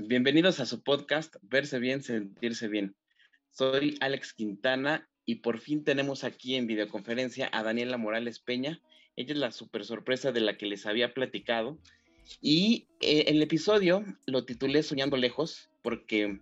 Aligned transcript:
Bienvenidos 0.00 0.60
a 0.60 0.64
su 0.64 0.84
podcast 0.84 1.34
Verse 1.42 1.76
Bien, 1.80 2.04
Sentirse 2.04 2.68
Bien. 2.68 2.94
Soy 3.50 3.96
Alex 4.00 4.32
Quintana 4.32 5.10
y 5.26 5.36
por 5.40 5.58
fin 5.58 5.82
tenemos 5.82 6.22
aquí 6.22 6.54
en 6.54 6.68
videoconferencia 6.68 7.50
a 7.52 7.64
Daniela 7.64 7.96
Morales 7.98 8.38
Peña. 8.38 8.80
Ella 9.16 9.32
es 9.32 9.38
la 9.40 9.50
super 9.50 9.84
sorpresa 9.84 10.30
de 10.30 10.40
la 10.40 10.56
que 10.56 10.66
les 10.66 10.86
había 10.86 11.14
platicado. 11.14 11.78
Y 12.40 12.86
eh, 13.00 13.24
el 13.26 13.42
episodio 13.42 14.04
lo 14.26 14.44
titulé 14.44 14.84
Soñando 14.84 15.16
Lejos 15.16 15.68
porque, 15.82 16.38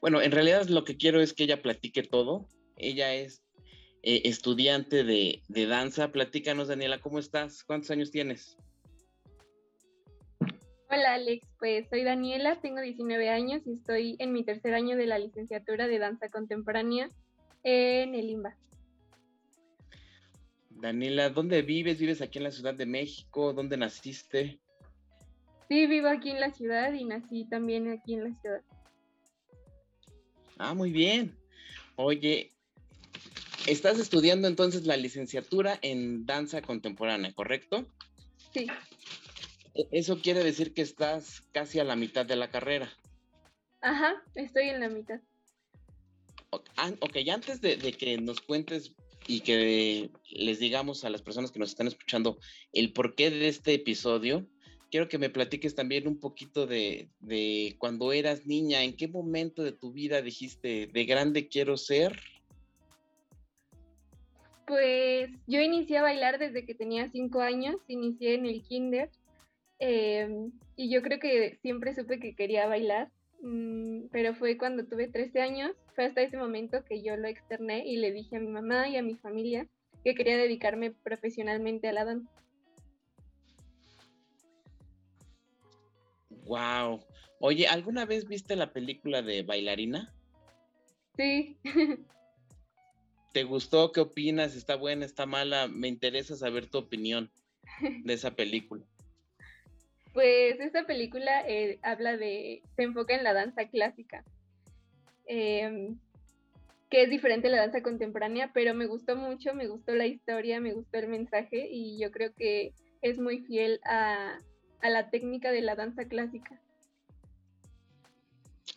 bueno, 0.00 0.20
en 0.20 0.32
realidad 0.32 0.66
lo 0.66 0.82
que 0.82 0.96
quiero 0.96 1.20
es 1.20 1.34
que 1.34 1.44
ella 1.44 1.62
platique 1.62 2.02
todo. 2.02 2.48
Ella 2.76 3.14
es 3.14 3.44
eh, 4.02 4.22
estudiante 4.24 5.04
de, 5.04 5.42
de 5.46 5.66
danza. 5.66 6.10
Platícanos, 6.10 6.66
Daniela, 6.66 6.98
¿cómo 6.98 7.20
estás? 7.20 7.62
¿Cuántos 7.62 7.92
años 7.92 8.10
tienes? 8.10 8.56
Hola 10.90 11.14
Alex, 11.14 11.46
pues 11.58 11.86
soy 11.90 12.02
Daniela, 12.02 12.62
tengo 12.62 12.80
19 12.80 13.28
años 13.28 13.60
y 13.66 13.74
estoy 13.74 14.16
en 14.20 14.32
mi 14.32 14.42
tercer 14.42 14.72
año 14.72 14.96
de 14.96 15.06
la 15.06 15.18
licenciatura 15.18 15.86
de 15.86 15.98
danza 15.98 16.30
contemporánea 16.30 17.10
en 17.62 18.14
el 18.14 18.30
IMBA. 18.30 18.56
Daniela, 20.70 21.28
¿dónde 21.28 21.60
vives? 21.60 21.98
¿Vives 21.98 22.22
aquí 22.22 22.38
en 22.38 22.44
la 22.44 22.52
Ciudad 22.52 22.72
de 22.72 22.86
México? 22.86 23.52
¿Dónde 23.52 23.76
naciste? 23.76 24.60
Sí, 25.68 25.86
vivo 25.86 26.08
aquí 26.08 26.30
en 26.30 26.40
la 26.40 26.52
ciudad 26.52 26.94
y 26.94 27.04
nací 27.04 27.44
también 27.44 27.90
aquí 27.90 28.14
en 28.14 28.24
la 28.24 28.40
ciudad. 28.40 28.62
Ah, 30.56 30.72
muy 30.72 30.90
bien. 30.90 31.36
Oye, 31.96 32.50
estás 33.66 33.98
estudiando 33.98 34.48
entonces 34.48 34.86
la 34.86 34.96
licenciatura 34.96 35.78
en 35.82 36.24
danza 36.24 36.62
contemporánea, 36.62 37.34
¿correcto? 37.34 37.84
Sí. 38.54 38.66
Eso 39.92 40.20
quiere 40.20 40.42
decir 40.42 40.74
que 40.74 40.82
estás 40.82 41.42
casi 41.52 41.78
a 41.78 41.84
la 41.84 41.94
mitad 41.94 42.26
de 42.26 42.36
la 42.36 42.50
carrera. 42.50 42.92
Ajá, 43.80 44.22
estoy 44.34 44.70
en 44.70 44.80
la 44.80 44.88
mitad. 44.88 45.20
Ok, 46.50 47.16
antes 47.30 47.60
de, 47.60 47.76
que 47.92 48.18
nos 48.18 48.40
cuentes 48.40 48.94
y 49.26 49.40
que 49.40 50.10
les 50.30 50.58
digamos 50.58 51.04
a 51.04 51.10
las 51.10 51.22
personas 51.22 51.52
que 51.52 51.60
nos 51.60 51.70
están 51.70 51.86
escuchando 51.86 52.38
el 52.72 52.92
porqué 52.92 53.30
de 53.30 53.46
este 53.46 53.74
episodio, 53.74 54.48
quiero 54.90 55.08
que 55.08 55.18
me 55.18 55.30
platiques 55.30 55.74
también 55.74 56.08
un 56.08 56.18
poquito 56.18 56.66
de, 56.66 57.10
de 57.20 57.76
cuando 57.78 58.12
eras 58.12 58.46
niña, 58.46 58.82
en 58.82 58.96
qué 58.96 59.06
momento 59.06 59.62
de 59.62 59.72
tu 59.72 59.92
vida 59.92 60.22
dijiste, 60.22 60.88
de 60.88 61.04
grande 61.04 61.48
quiero 61.48 61.76
ser. 61.76 62.18
Pues 64.66 65.30
yo 65.46 65.60
inicié 65.60 65.98
a 65.98 66.02
bailar 66.02 66.38
desde 66.38 66.64
que 66.66 66.74
tenía 66.74 67.08
cinco 67.10 67.40
años, 67.40 67.76
inicié 67.86 68.34
en 68.34 68.46
el 68.46 68.62
kinder 68.62 69.10
Em, 69.78 70.50
y 70.76 70.90
yo 70.90 71.02
creo 71.02 71.20
que 71.20 71.58
siempre 71.62 71.94
supe 71.94 72.18
que 72.18 72.34
quería 72.34 72.66
bailar, 72.66 73.10
mm, 73.42 74.08
pero 74.10 74.34
fue 74.34 74.58
cuando 74.58 74.86
tuve 74.86 75.08
13 75.08 75.40
años, 75.40 75.72
fue 75.94 76.06
hasta 76.06 76.22
ese 76.22 76.36
momento 76.36 76.84
que 76.84 77.02
yo 77.02 77.16
lo 77.16 77.28
externé 77.28 77.86
y 77.86 77.96
le 77.96 78.12
dije 78.12 78.36
a 78.36 78.40
mi 78.40 78.48
mamá 78.48 78.88
y 78.88 78.96
a 78.96 79.02
mi 79.02 79.14
familia 79.16 79.68
que 80.04 80.14
quería 80.14 80.36
dedicarme 80.36 80.90
profesionalmente 80.90 81.88
a 81.88 81.92
la 81.92 82.04
danza. 82.04 82.30
Wow. 86.46 87.04
Oye, 87.40 87.68
¿alguna 87.68 88.04
vez 88.06 88.26
viste 88.26 88.56
la 88.56 88.72
película 88.72 89.22
de 89.22 89.42
Bailarina? 89.42 90.12
Sí. 91.16 91.56
¿Te 93.32 93.44
gustó? 93.44 93.92
¿Qué 93.92 94.00
opinas? 94.00 94.56
¿Está 94.56 94.74
buena? 94.74 95.04
¿Está 95.04 95.26
mala? 95.26 95.68
Me 95.68 95.88
interesa 95.88 96.36
saber 96.36 96.68
tu 96.68 96.78
opinión 96.78 97.30
de 98.02 98.14
esa 98.14 98.34
película. 98.34 98.84
Pues 100.18 100.58
esta 100.58 100.84
película 100.84 101.46
eh, 101.46 101.78
habla 101.80 102.16
de, 102.16 102.60
se 102.74 102.82
enfoca 102.82 103.14
en 103.14 103.22
la 103.22 103.34
danza 103.34 103.68
clásica, 103.68 104.24
em, 105.26 105.96
que 106.90 107.04
es 107.04 107.10
diferente 107.10 107.46
a 107.46 107.52
la 107.52 107.58
danza 107.58 107.84
contemporánea, 107.84 108.50
pero 108.52 108.74
me 108.74 108.86
gustó 108.86 109.14
mucho, 109.14 109.54
me 109.54 109.68
gustó 109.68 109.94
la 109.94 110.06
historia, 110.06 110.58
me 110.58 110.74
gustó 110.74 110.98
el 110.98 111.06
mensaje 111.06 111.68
y 111.70 112.00
yo 112.00 112.10
creo 112.10 112.34
que 112.34 112.72
es 113.00 113.20
muy 113.20 113.44
fiel 113.44 113.78
a, 113.84 114.40
la 114.82 115.08
técnica 115.08 115.52
de 115.52 115.60
la 115.60 115.76
danza 115.76 116.04
clásica. 116.08 116.60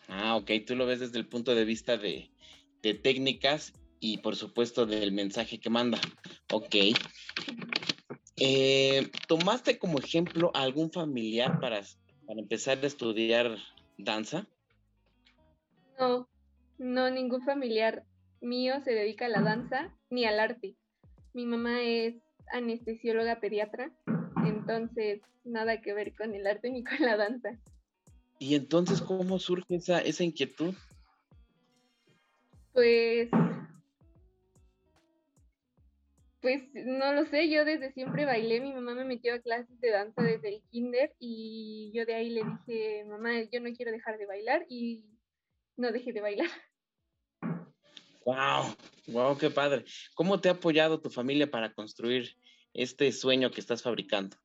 Ah, 0.06 0.36
ok, 0.36 0.48
tú 0.64 0.76
lo 0.76 0.86
ves 0.86 1.00
desde 1.00 1.18
el 1.18 1.26
punto 1.26 1.56
de 1.56 1.64
vista 1.64 1.96
de, 1.96 2.30
de 2.82 2.94
técnicas 2.94 3.72
y 3.98 4.18
por 4.18 4.36
supuesto 4.36 4.86
del 4.86 5.10
mensaje 5.10 5.58
que 5.58 5.70
manda. 5.70 6.00
Ok. 6.52 6.76
Eh, 8.36 9.10
¿Tomaste 9.28 9.78
como 9.78 9.98
ejemplo 9.98 10.50
a 10.54 10.62
algún 10.62 10.90
familiar 10.90 11.60
para, 11.60 11.82
para 12.26 12.40
empezar 12.40 12.78
a 12.82 12.86
estudiar 12.86 13.56
danza? 13.98 14.46
No, 15.98 16.28
no, 16.78 17.10
ningún 17.10 17.42
familiar 17.42 18.04
mío 18.40 18.80
se 18.84 18.92
dedica 18.92 19.26
a 19.26 19.28
la 19.28 19.42
danza 19.42 19.94
ni 20.10 20.24
al 20.24 20.40
arte. 20.40 20.74
Mi 21.34 21.46
mamá 21.46 21.82
es 21.82 22.16
anestesióloga 22.52 23.40
pediatra, 23.40 23.92
entonces 24.46 25.20
nada 25.44 25.80
que 25.80 25.92
ver 25.92 26.14
con 26.14 26.34
el 26.34 26.46
arte 26.46 26.70
ni 26.70 26.84
con 26.84 27.00
la 27.00 27.16
danza. 27.16 27.58
¿Y 28.38 28.54
entonces 28.56 29.00
cómo 29.00 29.38
surge 29.38 29.76
esa, 29.76 30.00
esa 30.00 30.24
inquietud? 30.24 30.74
Pues 32.72 33.28
pues 36.42 36.62
no 36.74 37.12
lo 37.12 37.24
sé, 37.24 37.48
yo 37.48 37.64
desde 37.64 37.92
siempre 37.92 38.24
bailé, 38.24 38.60
mi 38.60 38.72
mamá 38.72 38.94
me 38.94 39.04
metió 39.04 39.32
a 39.32 39.38
clases 39.38 39.80
de 39.80 39.90
danza 39.90 40.22
desde 40.22 40.48
el 40.48 40.62
kinder 40.72 41.14
y 41.20 41.92
yo 41.94 42.04
de 42.04 42.14
ahí 42.14 42.30
le 42.30 42.42
dije, 42.42 43.04
mamá, 43.04 43.40
yo 43.42 43.60
no 43.60 43.72
quiero 43.72 43.92
dejar 43.92 44.18
de 44.18 44.26
bailar 44.26 44.66
y 44.68 45.04
no 45.76 45.92
dejé 45.92 46.12
de 46.12 46.20
bailar. 46.20 46.48
Wow, 48.26 48.74
wow, 49.06 49.38
qué 49.38 49.50
padre. 49.50 49.84
¿Cómo 50.14 50.40
te 50.40 50.48
ha 50.48 50.52
apoyado 50.52 51.00
tu 51.00 51.10
familia 51.10 51.48
para 51.48 51.72
construir 51.72 52.36
este 52.74 53.12
sueño 53.12 53.52
que 53.52 53.60
estás 53.60 53.80
fabricando? 53.80 54.36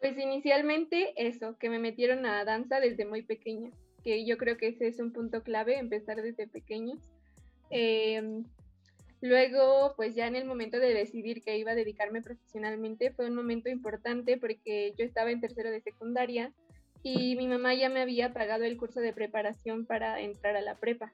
Pues 0.00 0.18
inicialmente 0.18 1.14
eso, 1.16 1.56
que 1.58 1.70
me 1.70 1.78
metieron 1.78 2.26
a 2.26 2.44
danza 2.44 2.78
desde 2.78 3.06
muy 3.06 3.22
pequeña, 3.22 3.70
que 4.04 4.26
yo 4.26 4.36
creo 4.36 4.58
que 4.58 4.68
ese 4.68 4.88
es 4.88 4.98
un 4.98 5.12
punto 5.12 5.42
clave, 5.42 5.78
empezar 5.78 6.20
desde 6.20 6.46
pequeños. 6.46 6.98
Em, 7.70 8.44
Luego, 9.22 9.94
pues 9.94 10.16
ya 10.16 10.26
en 10.26 10.34
el 10.34 10.44
momento 10.44 10.80
de 10.80 10.92
decidir 10.92 11.42
que 11.42 11.56
iba 11.56 11.70
a 11.70 11.76
dedicarme 11.76 12.22
profesionalmente, 12.22 13.12
fue 13.12 13.26
un 13.26 13.36
momento 13.36 13.70
importante 13.70 14.36
porque 14.36 14.94
yo 14.98 15.04
estaba 15.04 15.30
en 15.30 15.40
tercero 15.40 15.70
de 15.70 15.80
secundaria 15.80 16.52
y 17.04 17.36
mi 17.36 17.46
mamá 17.46 17.72
ya 17.72 17.88
me 17.88 18.00
había 18.00 18.32
pagado 18.32 18.64
el 18.64 18.76
curso 18.76 18.98
de 18.98 19.12
preparación 19.12 19.86
para 19.86 20.20
entrar 20.20 20.56
a 20.56 20.60
la 20.60 20.74
prepa, 20.74 21.12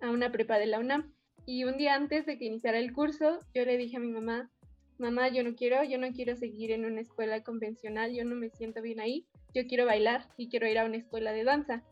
a 0.00 0.10
una 0.10 0.30
prepa 0.30 0.60
de 0.60 0.66
la 0.66 0.78
UNAM. 0.78 1.12
Y 1.44 1.64
un 1.64 1.76
día 1.76 1.96
antes 1.96 2.26
de 2.26 2.38
que 2.38 2.44
iniciara 2.44 2.78
el 2.78 2.92
curso, 2.92 3.40
yo 3.52 3.64
le 3.64 3.76
dije 3.76 3.96
a 3.96 4.00
mi 4.00 4.12
mamá, 4.12 4.48
mamá, 4.98 5.28
yo 5.28 5.42
no 5.42 5.56
quiero, 5.56 5.82
yo 5.82 5.98
no 5.98 6.12
quiero 6.12 6.36
seguir 6.36 6.70
en 6.70 6.84
una 6.84 7.00
escuela 7.00 7.42
convencional, 7.42 8.14
yo 8.14 8.24
no 8.24 8.36
me 8.36 8.50
siento 8.50 8.82
bien 8.82 9.00
ahí, 9.00 9.26
yo 9.52 9.66
quiero 9.66 9.84
bailar 9.84 10.28
y 10.36 10.48
quiero 10.48 10.68
ir 10.68 10.78
a 10.78 10.84
una 10.84 10.98
escuela 10.98 11.32
de 11.32 11.42
danza. 11.42 11.82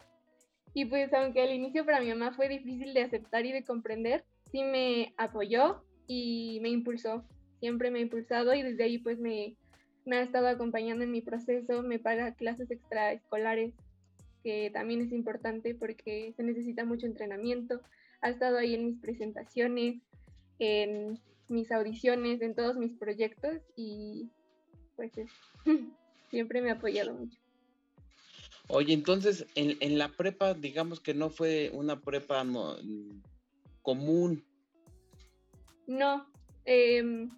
Y 0.74 0.84
pues 0.84 1.12
aunque 1.12 1.42
al 1.42 1.52
inicio 1.52 1.84
para 1.84 2.00
mi 2.00 2.08
mamá 2.10 2.32
fue 2.34 2.48
difícil 2.48 2.94
de 2.94 3.02
aceptar 3.02 3.44
y 3.46 3.50
de 3.50 3.64
comprender, 3.64 4.24
sí 4.50 4.62
me 4.62 5.14
apoyó 5.16 5.82
y 6.06 6.58
me 6.60 6.70
impulsó, 6.70 7.24
siempre 7.60 7.90
me 7.90 8.00
ha 8.00 8.02
impulsado 8.02 8.54
y 8.54 8.62
desde 8.62 8.84
ahí 8.84 8.98
pues 8.98 9.18
me, 9.18 9.56
ha 10.10 10.22
estado 10.22 10.48
acompañando 10.48 11.04
en 11.04 11.12
mi 11.12 11.20
proceso, 11.20 11.82
me 11.82 11.98
paga 11.98 12.34
clases 12.34 12.70
extraescolares, 12.70 13.74
que 14.42 14.70
también 14.72 15.02
es 15.02 15.12
importante 15.12 15.74
porque 15.74 16.32
se 16.36 16.42
necesita 16.42 16.84
mucho 16.84 17.06
entrenamiento, 17.06 17.80
ha 18.22 18.30
estado 18.30 18.58
ahí 18.58 18.74
en 18.74 18.86
mis 18.86 18.98
presentaciones, 18.98 20.02
en 20.58 21.20
mis 21.48 21.70
audiciones, 21.70 22.40
en 22.42 22.54
todos 22.54 22.76
mis 22.76 22.96
proyectos 22.98 23.58
y 23.76 24.30
pues 24.96 25.12
siempre 26.30 26.60
me 26.60 26.70
ha 26.70 26.74
apoyado 26.74 27.14
mucho. 27.14 27.38
Oye, 28.68 28.94
entonces 28.94 29.46
en, 29.56 29.76
en, 29.80 29.98
la 29.98 30.08
prepa, 30.08 30.54
digamos 30.54 31.00
que 31.00 31.12
no 31.12 31.28
fue 31.28 31.70
una 31.72 32.00
prepa 32.00 32.44
común? 33.82 34.44
No. 35.86 36.26
Em, 36.64 37.30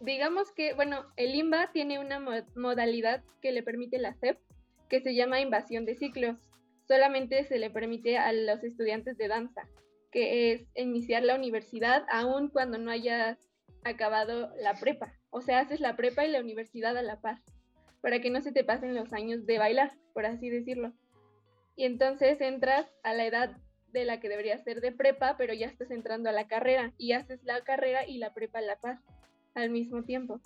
digamos 0.00 0.52
que, 0.52 0.74
bueno, 0.74 1.06
el 1.16 1.34
IMBA 1.34 1.72
tiene 1.72 1.98
una 1.98 2.20
modalidad 2.54 3.22
que 3.40 3.52
le 3.52 3.62
permite 3.62 3.98
la 3.98 4.14
SEP, 4.14 4.38
que 4.88 5.00
se 5.00 5.14
llama 5.14 5.40
invasión 5.40 5.84
de 5.84 5.94
ciclos. 5.94 6.38
Solamente 6.86 7.44
se 7.44 7.58
le 7.58 7.70
permite 7.70 8.18
a 8.18 8.32
los 8.32 8.62
estudiantes 8.62 9.16
de 9.16 9.28
danza, 9.28 9.62
que 10.10 10.52
es 10.52 10.68
iniciar 10.74 11.22
la 11.22 11.36
universidad 11.36 12.04
aún 12.10 12.48
cuando 12.48 12.78
no 12.78 12.90
hayas 12.90 13.38
acabado 13.84 14.52
la 14.60 14.74
prepa. 14.74 15.12
O 15.30 15.40
sea, 15.40 15.60
haces 15.60 15.80
la 15.80 15.96
prepa 15.96 16.24
y 16.24 16.30
la 16.30 16.40
universidad 16.40 16.96
a 16.96 17.02
la 17.02 17.20
par, 17.20 17.38
para 18.00 18.20
que 18.20 18.30
no 18.30 18.40
se 18.42 18.52
te 18.52 18.64
pasen 18.64 18.94
los 18.94 19.12
años 19.12 19.46
de 19.46 19.58
bailar, 19.58 19.92
por 20.12 20.26
así 20.26 20.50
decirlo. 20.50 20.92
Y 21.76 21.84
entonces 21.84 22.40
entras 22.40 22.86
a 23.02 23.14
la 23.14 23.24
edad 23.24 23.56
de 23.92 24.04
la 24.04 24.20
que 24.20 24.28
debería 24.28 24.62
ser 24.62 24.80
de 24.80 24.92
prepa, 24.92 25.36
pero 25.36 25.54
ya 25.54 25.66
estás 25.66 25.90
entrando 25.90 26.28
a 26.28 26.32
la 26.32 26.46
carrera 26.46 26.92
y 26.98 27.12
haces 27.12 27.42
la 27.44 27.62
carrera 27.62 28.06
y 28.06 28.18
la 28.18 28.32
prepa 28.34 28.58
a 28.58 28.62
la 28.62 28.76
paz 28.76 29.00
al 29.54 29.70
mismo 29.70 30.02
tiempo. 30.02 30.40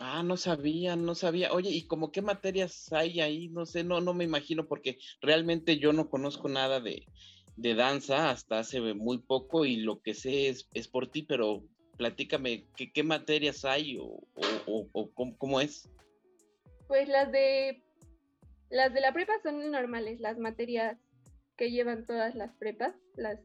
Ah, 0.00 0.22
no 0.22 0.36
sabía, 0.36 0.96
no 0.96 1.14
sabía. 1.14 1.52
Oye, 1.52 1.70
¿y 1.70 1.86
como 1.86 2.10
qué 2.12 2.22
materias 2.22 2.92
hay 2.92 3.20
ahí? 3.20 3.48
No 3.48 3.66
sé, 3.66 3.84
no, 3.84 4.00
no 4.00 4.14
me 4.14 4.24
imagino 4.24 4.66
porque 4.66 4.98
realmente 5.20 5.78
yo 5.78 5.92
no 5.92 6.08
conozco 6.08 6.48
nada 6.48 6.80
de, 6.80 7.06
danza 7.56 8.30
hasta 8.30 8.58
hace 8.58 8.80
muy 8.94 9.18
poco 9.18 9.64
y 9.64 9.76
lo 9.76 10.00
que 10.00 10.14
sé 10.14 10.48
es, 10.48 10.68
es 10.72 10.88
por 10.88 11.08
ti, 11.08 11.22
pero 11.22 11.62
platícame, 11.98 12.66
¿qué, 12.76 12.90
qué 12.90 13.02
materias 13.02 13.64
hay 13.64 13.98
o, 14.00 14.24
o, 14.66 15.10
cómo, 15.38 15.60
es? 15.60 15.88
Pues 16.88 17.08
las 17.08 17.30
de 17.30 17.82
las 18.70 18.92
de 18.94 19.00
la 19.02 19.12
prepa 19.12 19.34
son 19.42 19.70
normales, 19.70 20.20
las 20.20 20.38
materias 20.38 20.98
que 21.56 21.70
llevan 21.70 22.06
todas 22.06 22.34
las 22.34 22.54
prepas, 22.56 22.94
las 23.16 23.40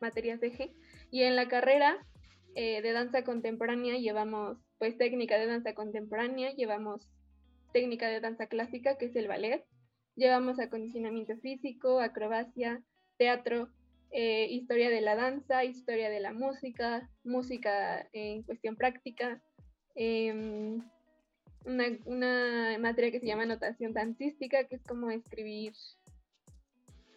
materias 0.00 0.40
de 0.40 0.52
G. 0.52 0.72
Y 1.10 1.22
en 1.22 1.36
la 1.36 1.48
carrera 1.48 1.98
eh, 2.54 2.82
de 2.82 2.92
danza 2.92 3.24
contemporánea 3.24 3.98
llevamos 3.98 4.58
pues 4.78 4.96
técnica 4.98 5.38
de 5.38 5.46
danza 5.46 5.74
contemporánea, 5.74 6.52
llevamos 6.52 7.08
técnica 7.72 8.08
de 8.08 8.20
danza 8.20 8.46
clásica, 8.46 8.96
que 8.96 9.06
es 9.06 9.16
el 9.16 9.28
ballet, 9.28 9.64
llevamos 10.14 10.60
acondicionamiento 10.60 11.36
físico, 11.38 12.00
acrobacia, 12.00 12.82
teatro, 13.16 13.68
eh, 14.10 14.46
historia 14.50 14.90
de 14.90 15.00
la 15.00 15.16
danza, 15.16 15.64
historia 15.64 16.08
de 16.08 16.20
la 16.20 16.32
música, 16.32 17.10
música 17.24 18.08
en 18.12 18.42
cuestión 18.44 18.76
práctica, 18.76 19.42
em, 19.96 20.80
una, 21.64 22.78
materia 22.78 23.10
que 23.10 23.20
se 23.20 23.26
llama 23.26 23.46
notación 23.46 23.92
dancística, 23.92 24.64
que 24.64 24.76
es 24.76 24.84
como 24.84 25.10
escribir 25.10 25.72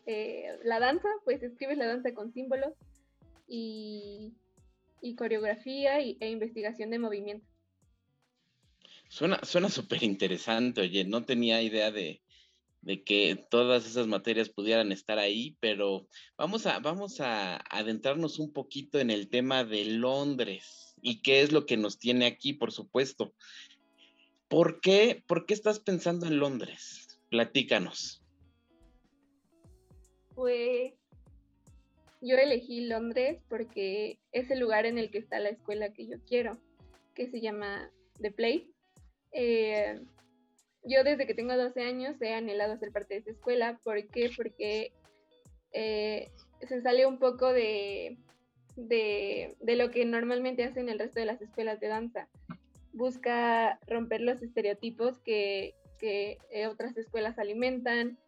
eh, 0.08 0.58
la 0.64 0.80
danza, 0.80 1.10
pues 1.26 1.44
escribes 1.44 1.78
la 1.78 1.86
danza 1.86 2.14
con 2.14 2.34
símbolos 2.34 2.74
y, 3.48 4.34
coreografía 5.18 6.00
e 6.00 6.30
investigación 6.30 6.90
de 6.90 7.00
movimiento. 7.00 7.48
Suena 9.10 9.70
súper 9.70 10.04
interesante, 10.04 10.82
oye, 10.82 11.06
no 11.06 11.24
tenía 11.24 11.62
idea 11.62 11.92
de, 11.92 12.22
que 13.06 13.46
todas 13.50 13.86
esas 13.86 14.08
materias 14.08 14.50
pudieran 14.50 14.92
estar 14.92 15.18
ahí, 15.18 15.58
pero 15.60 16.08
vamos 16.38 16.66
a, 16.66 16.80
vamos 16.80 17.20
a 17.22 17.58
adentrarnos 17.70 18.40
un 18.40 18.52
poquito 18.52 19.00
en 19.00 19.10
el 19.10 19.30
tema 19.30 19.64
de 19.64 19.86
Londres 19.86 20.96
y 21.02 21.22
qué 21.22 21.42
es 21.42 21.52
lo 21.52 21.66
que 21.66 21.78
nos 21.78 22.00
tiene 22.00 22.26
aquí, 22.26 22.54
por 22.54 22.72
supuesto. 22.72 23.34
¿Por 24.48 24.80
qué, 24.80 25.24
por 25.28 25.46
qué 25.46 25.54
estás 25.54 25.80
pensando 25.80 26.28
en 26.28 26.40
Londres? 26.40 27.20
Platícanos. 27.30 28.22
Pues 30.38 30.94
yo 32.22 32.38
elegí 32.38 32.86
Londres 32.86 33.42
porque 33.50 34.20
es 34.32 34.52
el 34.52 34.60
lugar 34.60 34.86
en 34.86 35.00
el 35.00 35.10
que 35.10 35.18
está 35.18 35.40
la 35.40 35.50
escuela 35.50 35.94
que 35.94 36.06
yo 36.06 36.18
quiero, 36.28 36.60
que 37.16 37.28
se 37.28 37.42
llama 37.42 37.90
The 38.22 38.30
Place. 38.30 38.70
Eh, 39.32 40.00
yo 40.84 41.04
desde 41.04 41.26
que 41.26 41.34
tengo 41.34 41.58
12 41.58 41.82
años 41.82 42.22
he 42.22 42.36
anhelado 42.36 42.78
ser 42.78 42.92
parte 42.92 43.16
de 43.16 43.22
esa 43.22 43.32
escuela. 43.32 43.80
¿Por 43.84 44.08
qué? 44.10 44.30
Porque 44.38 44.92
eh, 45.72 46.30
se 46.68 46.84
sale 46.84 47.08
un 47.08 47.18
poco 47.18 47.52
de, 47.52 48.20
de, 48.76 49.56
lo 49.60 49.90
que 49.90 50.06
normalmente 50.06 50.66
hacen 50.66 50.88
el 50.88 51.00
resto 51.00 51.20
de 51.20 51.26
las 51.26 51.42
escuelas 51.42 51.80
de 51.80 51.88
danza. 51.88 52.30
Busca 52.94 53.80
romper 53.88 54.22
los 54.22 54.44
estereotipos 54.44 55.18
que, 55.18 55.74
que 55.98 56.38
eh, 56.52 56.68
otras 56.68 56.96
escuelas 56.96 57.40
alimentan 57.40 58.20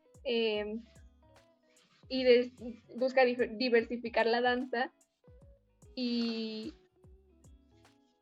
y 2.10 2.52
busca 2.96 3.24
diversificar 3.24 4.26
la 4.26 4.42
danza 4.42 4.92
y 5.96 6.74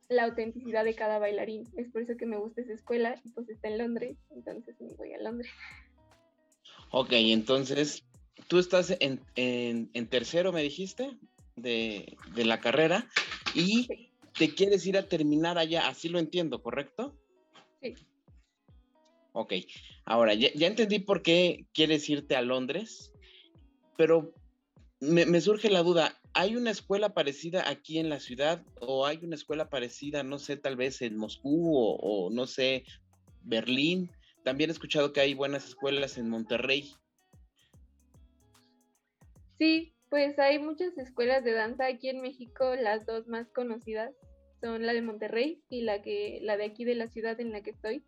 la 0.09 0.25
autenticidad 0.25 0.83
de 0.83 0.93
cada 0.95 1.19
bailarín. 1.19 1.63
Es 1.77 1.89
por 1.89 2.01
eso 2.01 2.17
que 2.17 2.25
me 2.25 2.37
gusta 2.37 2.61
esa 2.61 2.73
escuela 2.73 3.19
y 3.23 3.29
pues 3.29 3.49
está 3.49 3.69
en 3.69 3.77
Londres, 3.77 4.17
entonces 4.31 4.75
me 4.79 4.93
voy 4.93 5.13
a 5.13 5.21
Londres. 5.21 5.51
Ok, 6.91 7.09
entonces 7.13 8.05
tú 8.47 8.59
estás 8.59 8.95
en, 8.99 9.19
tercero, 10.09 10.51
me 10.51 10.63
dijiste, 10.63 11.17
de, 11.55 12.17
la 12.35 12.59
carrera 12.59 13.09
y 13.53 13.87
te 14.37 14.53
quieres 14.53 14.85
ir 14.85 14.97
a 14.97 15.07
terminar 15.07 15.57
allá, 15.57 15.87
así 15.87 16.09
lo 16.09 16.19
entiendo, 16.19 16.61
¿correcto? 16.61 17.15
Sí. 17.81 17.95
Ok, 19.33 19.53
ahora 20.05 20.33
ya, 20.33 20.49
ya 20.55 20.67
entendí 20.67 20.99
por 20.99 21.21
qué 21.21 21.65
quieres 21.73 22.09
irte 22.09 22.35
a 22.35 22.41
Londres 22.41 23.11
pero 23.97 24.33
me, 24.99 25.41
surge 25.41 25.69
la 25.69 25.83
duda, 25.83 26.17
¿hay 26.33 26.55
una 26.55 26.71
escuela 26.71 27.13
parecida 27.13 27.69
aquí 27.69 27.99
en 27.99 28.09
la 28.09 28.19
ciudad 28.19 28.63
o 28.79 29.05
hay 29.05 29.19
una 29.21 29.35
escuela 29.35 29.69
parecida, 29.69 30.23
no 30.23 30.39
sé, 30.39 30.55
tal 30.57 30.75
vez 30.75 31.01
en 31.01 31.17
Moscú 31.17 31.71
o, 31.75 32.29
no 32.31 32.47
sé, 32.47 32.85
Berlín? 33.43 34.09
También 34.43 34.69
he 34.69 34.73
escuchado 34.73 35.11
que 35.11 35.19
hay 35.19 35.33
buenas 35.33 35.67
escuelas 35.67 36.17
en 36.17 36.29
Monterrey. 36.29 36.93
Sí, 39.57 39.93
pues 40.09 40.39
hay 40.39 40.59
muchas 40.59 40.97
escuelas 40.97 41.43
de 41.43 41.51
danza 41.51 41.87
aquí 41.87 42.09
en 42.09 42.21
México, 42.21 42.75
las 42.75 43.05
dos 43.05 43.27
más 43.27 43.49
conocidas 43.49 44.13
son 44.61 44.85
la 44.85 44.93
de 44.93 45.01
Monterrey 45.01 45.61
y 45.69 45.81
la 45.81 46.01
que 46.01 46.39
la 46.41 46.57
de 46.57 46.65
aquí 46.65 46.85
de 46.85 46.95
la 46.95 47.07
ciudad 47.07 47.39
en 47.39 47.51
la 47.51 47.61
que 47.61 47.71
estoy, 47.71 48.03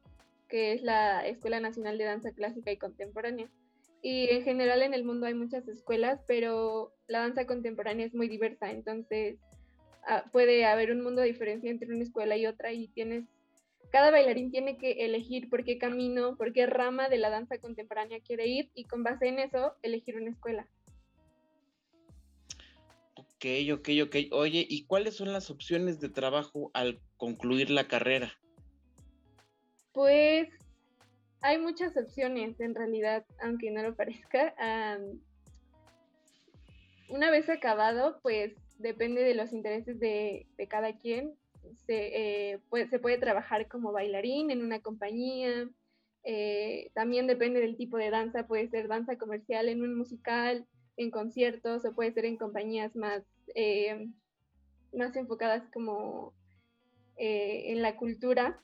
que 0.47 0.73
es 0.73 0.81
la 0.81 1.27
Escuela 1.27 1.59
Nacional 1.59 1.97
de 1.97 2.05
Danza 2.05 2.31
Clásica 2.31 2.71
y 2.71 2.77
Contemporánea. 2.77 3.49
Y 4.01 4.29
en 4.29 4.43
general 4.43 4.81
en 4.81 4.93
el 4.93 5.03
mundo 5.03 5.25
hay 5.25 5.33
muchas 5.33 5.67
escuelas, 5.67 6.21
pero 6.25 6.93
la 7.07 7.19
danza 7.19 7.45
contemporánea 7.45 8.05
es 8.05 8.13
muy 8.13 8.29
diversa, 8.29 8.71
entonces 8.71 9.37
ah, 10.07 10.23
puede 10.31 10.65
haber 10.65 10.91
un 10.91 11.01
mundo 11.01 11.21
de 11.21 11.27
diferencia 11.27 11.69
entre 11.69 11.93
una 11.93 12.03
escuela 12.03 12.37
y 12.37 12.45
otra 12.45 12.71
y 12.71 12.87
tienes, 12.87 13.25
cada 13.91 14.11
bailarín 14.11 14.51
tiene 14.51 14.77
que 14.77 15.05
elegir 15.05 15.49
por 15.49 15.65
qué 15.65 15.77
camino, 15.77 16.37
por 16.37 16.53
qué 16.53 16.65
rama 16.65 17.09
de 17.09 17.17
la 17.17 17.29
danza 17.29 17.57
contemporánea 17.57 18.21
quiere 18.21 18.47
ir 18.47 18.69
y 18.73 18.85
con 18.85 19.03
base 19.03 19.27
en 19.27 19.39
eso 19.39 19.73
elegir 19.81 20.15
una 20.15 20.29
escuela. 20.31 20.67
Ok, 23.15 23.45
ok, 23.73 23.89
ok. 24.03 24.15
Oye, 24.31 24.65
¿y 24.69 24.85
cuáles 24.85 25.15
son 25.15 25.33
las 25.33 25.49
opciones 25.49 25.99
de 25.99 26.09
trabajo 26.09 26.71
al 26.73 26.99
concluir 27.17 27.69
la 27.69 27.87
carrera? 27.87 28.33
Pues 29.93 30.49
hay 31.41 31.57
muchas 31.57 31.95
opciones 31.95 32.59
en 32.59 32.75
realidad, 32.75 33.25
aunque 33.41 33.71
no 33.71 33.81
lo 33.81 33.95
parezca. 33.95 34.53
una 37.09 37.31
vez 37.31 37.49
acabado, 37.49 38.19
pues 38.21 38.53
depende 38.77 39.23
de 39.23 39.35
los 39.35 39.53
intereses 39.53 39.99
de, 39.99 40.47
cada 40.69 40.97
quien. 40.97 41.35
Se, 41.85 42.51
eh, 42.51 42.59
puede, 42.69 42.87
se, 42.87 42.99
puede, 42.99 43.17
trabajar 43.17 43.67
como 43.67 43.91
bailarín 43.91 44.51
en 44.51 44.63
una 44.63 44.81
compañía. 44.81 45.69
Eh, 46.23 46.91
también 46.93 47.27
depende 47.27 47.61
del 47.61 47.77
tipo 47.77 47.97
de 47.97 48.09
danza. 48.09 48.47
Puede 48.47 48.67
ser 48.69 48.87
danza 48.87 49.17
comercial 49.17 49.69
en 49.69 49.81
un 49.81 49.97
musical, 49.97 50.65
en 50.97 51.11
conciertos, 51.11 51.85
o 51.85 51.93
puede 51.93 52.11
ser 52.11 52.25
en 52.25 52.37
compañías 52.37 52.95
más, 52.95 53.23
eh, 53.55 54.09
más 54.93 55.15
enfocadas 55.15 55.63
como 55.71 56.33
en 57.21 57.81
la 57.81 57.97
cultura. 57.97 58.61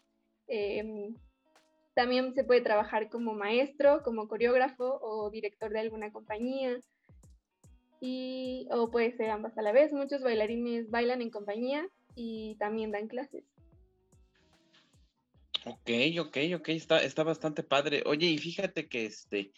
También 1.95 2.35
se 2.35 2.43
puede 2.43 2.61
trabajar 2.61 3.09
como 3.09 3.33
maestro, 3.33 4.03
como 4.03 4.27
coreógrafo 4.27 4.99
o 5.01 5.31
director 5.31 5.71
de 5.71 5.79
alguna 5.79 6.11
compañía. 6.11 6.77
Y, 8.01 8.67
o 8.69 8.91
puede 8.91 9.15
ser 9.15 9.29
ambas 9.29 9.57
a 9.57 9.61
la 9.61 9.71
vez. 9.71 9.93
Muchos 9.93 10.21
bailarines 10.21 10.91
bailan 10.91 11.21
en 11.21 11.29
compañía 11.29 11.87
y 12.13 12.55
también 12.59 12.91
dan 12.91 13.07
clases. 13.07 13.45
Ok, 15.65 15.89
ok, 16.19 16.37
ok, 16.57 16.69
está, 16.69 17.01
está 17.01 17.23
bastante 17.23 17.63
padre. 17.63 18.03
Oye, 18.05 18.27
y 18.27 18.37
fíjate 18.37 18.89
que 18.89 19.05
este, 19.05 19.53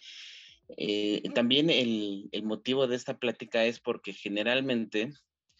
eh, 0.77 1.23
también 1.33 1.71
el, 1.71 2.29
el, 2.31 2.43
motivo 2.43 2.85
de 2.85 2.95
esta 2.95 3.17
plática 3.17 3.65
es 3.65 3.79
porque 3.79 4.13
generalmente 4.13 5.11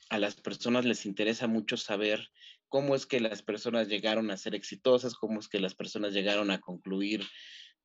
a 0.10 0.20
las 0.20 0.36
personas 0.36 0.86
les 0.86 1.06
interesa 1.06 1.48
mucho 1.48 1.76
saber 1.76 2.30
cómo 2.70 2.96
es 2.96 3.06
que 3.06 3.20
las 3.20 3.42
personas 3.42 3.88
llegaron 3.88 4.32
a 4.32 4.38
ser 4.38 4.56
exitosas, 4.56 5.16
cómo 5.16 5.40
es 5.40 5.48
que 5.48 5.60
las 5.60 5.76
personas 5.76 6.14
llegaron 6.14 6.52
a 6.52 6.60
concluir 6.60 7.24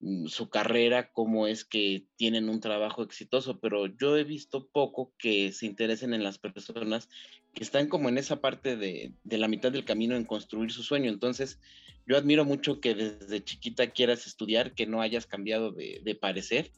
mm, 0.00 0.26
su 0.26 0.48
carrera, 0.48 1.10
cómo 1.12 1.46
es 1.46 1.64
que 1.64 2.04
tienen 2.16 2.48
un 2.48 2.60
trabajo 2.60 3.02
exitoso, 3.02 3.60
pero 3.60 3.86
yo 3.86 4.16
he 4.16 4.24
visto 4.24 4.68
poco 4.68 5.12
que 5.18 5.52
se 5.52 5.66
interesen 5.66 6.14
en 6.14 6.24
las 6.24 6.38
personas 6.38 7.08
que 7.54 7.62
están 7.62 7.88
como 7.88 8.08
en 8.08 8.18
esa 8.18 8.40
parte 8.40 8.76
de, 8.76 9.12
la 9.24 9.48
mitad 9.48 9.72
del 9.72 9.84
camino 9.84 10.16
en 10.16 10.24
construir 10.24 10.72
su 10.72 10.82
sueño. 10.82 11.10
Entonces, 11.10 11.60
yo 12.06 12.16
admiro 12.16 12.44
mucho 12.44 12.80
que 12.80 12.94
desde 12.94 13.44
chiquita 13.44 13.90
quieras 13.90 14.26
estudiar, 14.26 14.74
que 14.74 14.86
no 14.86 15.00
hayas 15.00 15.26
cambiado 15.26 15.70
de, 15.70 16.00
de 16.02 16.14
parecer 16.14 16.72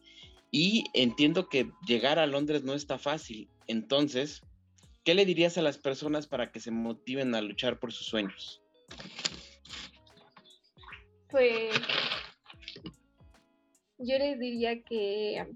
y 0.57 0.85
entiendo 0.95 1.49
que 1.49 1.73
llegar 1.85 2.21
a 2.21 2.29
Londres 2.29 2.63
no 2.63 2.75
está 2.75 2.97
fácil. 2.97 3.49
Entonces, 3.67 4.43
¿Qué 5.05 5.15
le 5.15 5.27
dirías 5.27 5.59
a 5.59 5.63
las 5.63 5.77
personas 5.77 6.27
para 6.27 6.51
que 6.51 6.61
se 6.61 6.71
motiven 6.71 7.35
a 7.35 7.43
luchar 7.43 7.79
por 7.79 7.93
sus 7.93 8.07
sueños? 8.07 8.63
Pues 11.31 11.75
yo 13.99 14.19
les 14.19 14.39
diría 14.39 14.83
que 14.83 15.47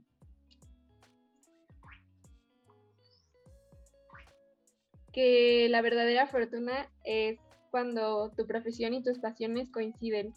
que 5.12 5.69
la 5.71 5.83
verdadera 5.83 6.26
fortuna 6.26 6.90
es 7.05 7.38
cuando 7.71 8.31
tu 8.37 8.47
profesión 8.47 8.95
y 8.95 9.02
tus 9.02 9.19
pasiones 9.19 9.71
coinciden. 9.71 10.35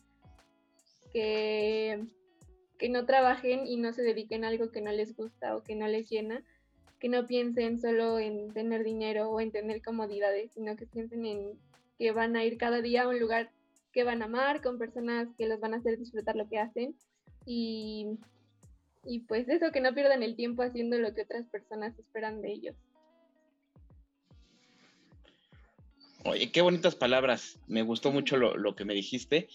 Que, 1.11 2.05
que 2.79 2.87
no 2.87 3.05
trabajen 3.05 3.67
y 3.67 3.75
no 3.75 3.91
se 3.91 4.01
dediquen 4.01 4.45
a 4.45 4.47
algo 4.47 4.71
que 4.71 4.79
no 4.79 4.91
les 4.91 5.15
gusta 5.15 5.57
o 5.57 5.63
que 5.63 5.75
no 5.75 5.87
les 5.87 6.09
llena, 6.09 6.43
que 7.01 7.09
no 7.09 7.25
piensen 7.25 7.81
solo 7.81 8.19
en 8.19 8.53
tener 8.53 8.83
dinero 8.83 9.29
o 9.31 9.41
en 9.41 9.51
tener 9.51 9.81
comodidades, 9.81 10.51
sino 10.53 10.75
que 10.75 10.85
piensen 10.85 11.25
en 11.25 11.59
que 11.97 12.11
van 12.11 12.35
a 12.35 12.45
ir 12.45 12.57
cada 12.57 12.81
día 12.81 13.03
a 13.03 13.07
un 13.09 13.19
lugar 13.19 13.51
que 13.91 14.03
van 14.03 14.21
a 14.21 14.25
amar, 14.25 14.61
con 14.61 14.77
personas 14.77 15.27
que 15.35 15.47
los 15.47 15.59
van 15.59 15.73
a 15.73 15.77
hacer 15.77 15.97
disfrutar 15.97 16.35
lo 16.35 16.47
que 16.47 16.59
hacen 16.59 16.95
y, 17.45 18.19
y 19.03 19.19
pues 19.21 19.49
eso, 19.49 19.71
que 19.71 19.81
no 19.81 19.95
pierdan 19.95 20.21
el 20.21 20.35
tiempo 20.35 20.61
haciendo 20.61 20.99
lo 20.99 21.13
que 21.15 21.23
otras 21.23 21.47
personas 21.47 21.97
esperan 21.97 22.41
de 22.41 22.53
ellos. 22.53 22.75
Oye, 26.23 26.51
qué 26.51 26.61
bonitas 26.61 26.95
palabras. 26.95 27.57
Me 27.67 27.81
gustó 27.81 28.11
mucho 28.11 28.37
lo, 28.37 28.75
que 28.75 28.85
me 28.85 28.93
dijiste. 28.93 29.49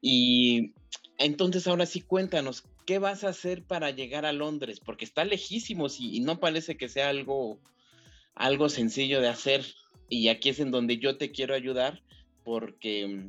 Y 0.00 0.72
entonces 1.16 1.68
ahora 1.68 1.86
sí 1.86 2.00
cuéntanos, 2.00 2.64
¿qué 2.88 2.98
vas 2.98 3.22
a 3.22 3.28
hacer 3.28 3.64
para 3.64 3.90
llegar 3.90 4.24
a 4.24 4.32
Londres? 4.32 4.80
Porque 4.80 5.04
está 5.04 5.22
lejísimos 5.26 6.00
y, 6.00 6.20
no 6.20 6.40
parece 6.40 6.78
que 6.78 6.88
sea 6.88 7.10
algo, 7.10 7.60
algo 8.34 8.70
sencillo 8.70 9.20
de 9.20 9.28
hacer. 9.28 9.66
Y 10.08 10.28
aquí 10.28 10.48
es 10.48 10.58
en 10.58 10.70
donde 10.70 10.96
yo 10.96 11.18
te 11.18 11.30
quiero 11.30 11.54
ayudar 11.54 12.00
porque 12.44 13.28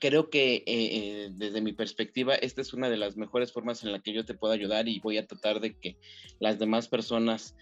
creo 0.00 0.28
que 0.28 0.56
eh, 0.56 0.64
eh, 0.66 1.28
desde 1.30 1.60
mi 1.60 1.72
perspectiva 1.72 2.34
esta 2.34 2.62
es 2.62 2.74
una 2.74 2.90
de 2.90 2.96
las 2.96 3.16
mejores 3.16 3.52
formas 3.52 3.84
en 3.84 3.92
la 3.92 4.00
que 4.00 4.12
yo 4.12 4.24
te 4.24 4.34
puedo 4.34 4.52
ayudar 4.52 4.88
y 4.88 4.98
voy 4.98 5.18
a 5.18 5.26
tratar 5.28 5.60
de 5.60 5.78
que 5.78 5.96
las 6.40 6.58
demás 6.58 6.88
personas 6.88 7.54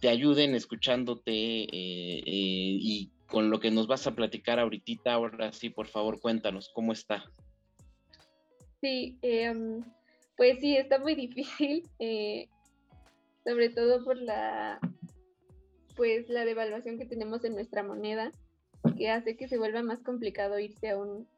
te 0.00 0.08
ayuden 0.08 0.54
escuchándote 0.54 1.32
eh, 1.32 2.22
y 2.24 3.10
con 3.26 3.50
lo 3.50 3.60
que 3.60 3.70
nos 3.70 3.88
vas 3.88 4.06
a 4.06 4.14
platicar 4.14 4.58
ahorita, 4.58 5.12
ahora 5.12 5.52
sí, 5.52 5.68
por 5.68 5.88
favor, 5.88 6.18
cuéntanos, 6.18 6.70
¿cómo 6.72 6.94
está? 6.94 7.30
Sí, 8.80 9.18
em, 9.20 9.82
pues 10.36 10.60
sí, 10.60 10.76
está 10.76 10.98
muy 10.98 11.14
difícil, 11.26 11.88
eh, 11.98 12.48
sobre 13.44 13.70
todo 13.70 14.04
por 14.04 14.16
la, 14.16 14.80
pues 15.96 16.28
la 16.28 16.44
devaluación 16.44 16.98
que 16.98 17.06
tenemos 17.06 17.44
en 17.44 17.54
nuestra 17.54 17.82
moneda, 17.82 18.32
que 18.96 19.10
hace 19.10 19.36
que 19.36 19.48
se 19.48 19.58
vuelva 19.58 19.82
más 19.82 20.02
complicado 20.02 20.58
irse 20.58 20.90
a 20.90 20.98
un 20.98 21.28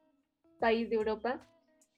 país 0.61 0.89
de 0.91 0.97
Europa, 0.97 1.47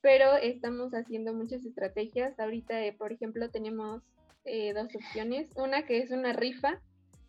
pero 0.00 0.36
estamos 0.36 0.92
haciendo 0.92 1.34
muchas 1.34 1.64
estrategias. 1.64 2.38
Ahorita, 2.38 2.84
eh, 2.84 2.92
por 2.92 3.12
ejemplo, 3.12 3.50
tenemos 3.50 4.02
eh, 4.44 4.72
dos 4.72 4.94
opciones, 4.94 5.50
una 5.56 5.86
que 5.86 5.98
es 5.98 6.10
una 6.10 6.32
rifa 6.32 6.80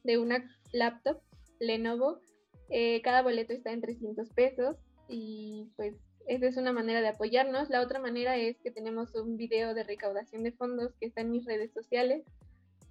de 0.04 0.18
una 0.18 0.50
laptop 0.74 1.22
Lenovo 1.60 2.22
eh, 2.70 3.02
cada 3.02 3.22
boleto 3.22 3.54
está 3.54 3.72
en 3.72 3.82
300 3.82 4.30
pesos 4.30 4.76
y 5.08 5.70
pues 5.76 5.96
esa 6.28 6.48
es 6.48 6.58
una 6.58 6.74
manera 6.74 7.02
de 7.02 7.08
apoyarnos. 7.08 7.70
La 7.70 7.82
otra 7.82 8.00
manera 8.00 8.38
es 8.38 8.58
que 8.60 8.72
tenemos 8.72 9.16
un 9.16 9.38
video 9.38 9.74
de 9.74 9.84
recaudación 9.84 10.44
de 10.44 10.52
fondos 10.52 10.94
que 11.00 11.08
está 11.08 11.22
en 11.22 11.32
mis 11.32 11.46
redes 11.46 11.72
sociales 11.74 12.24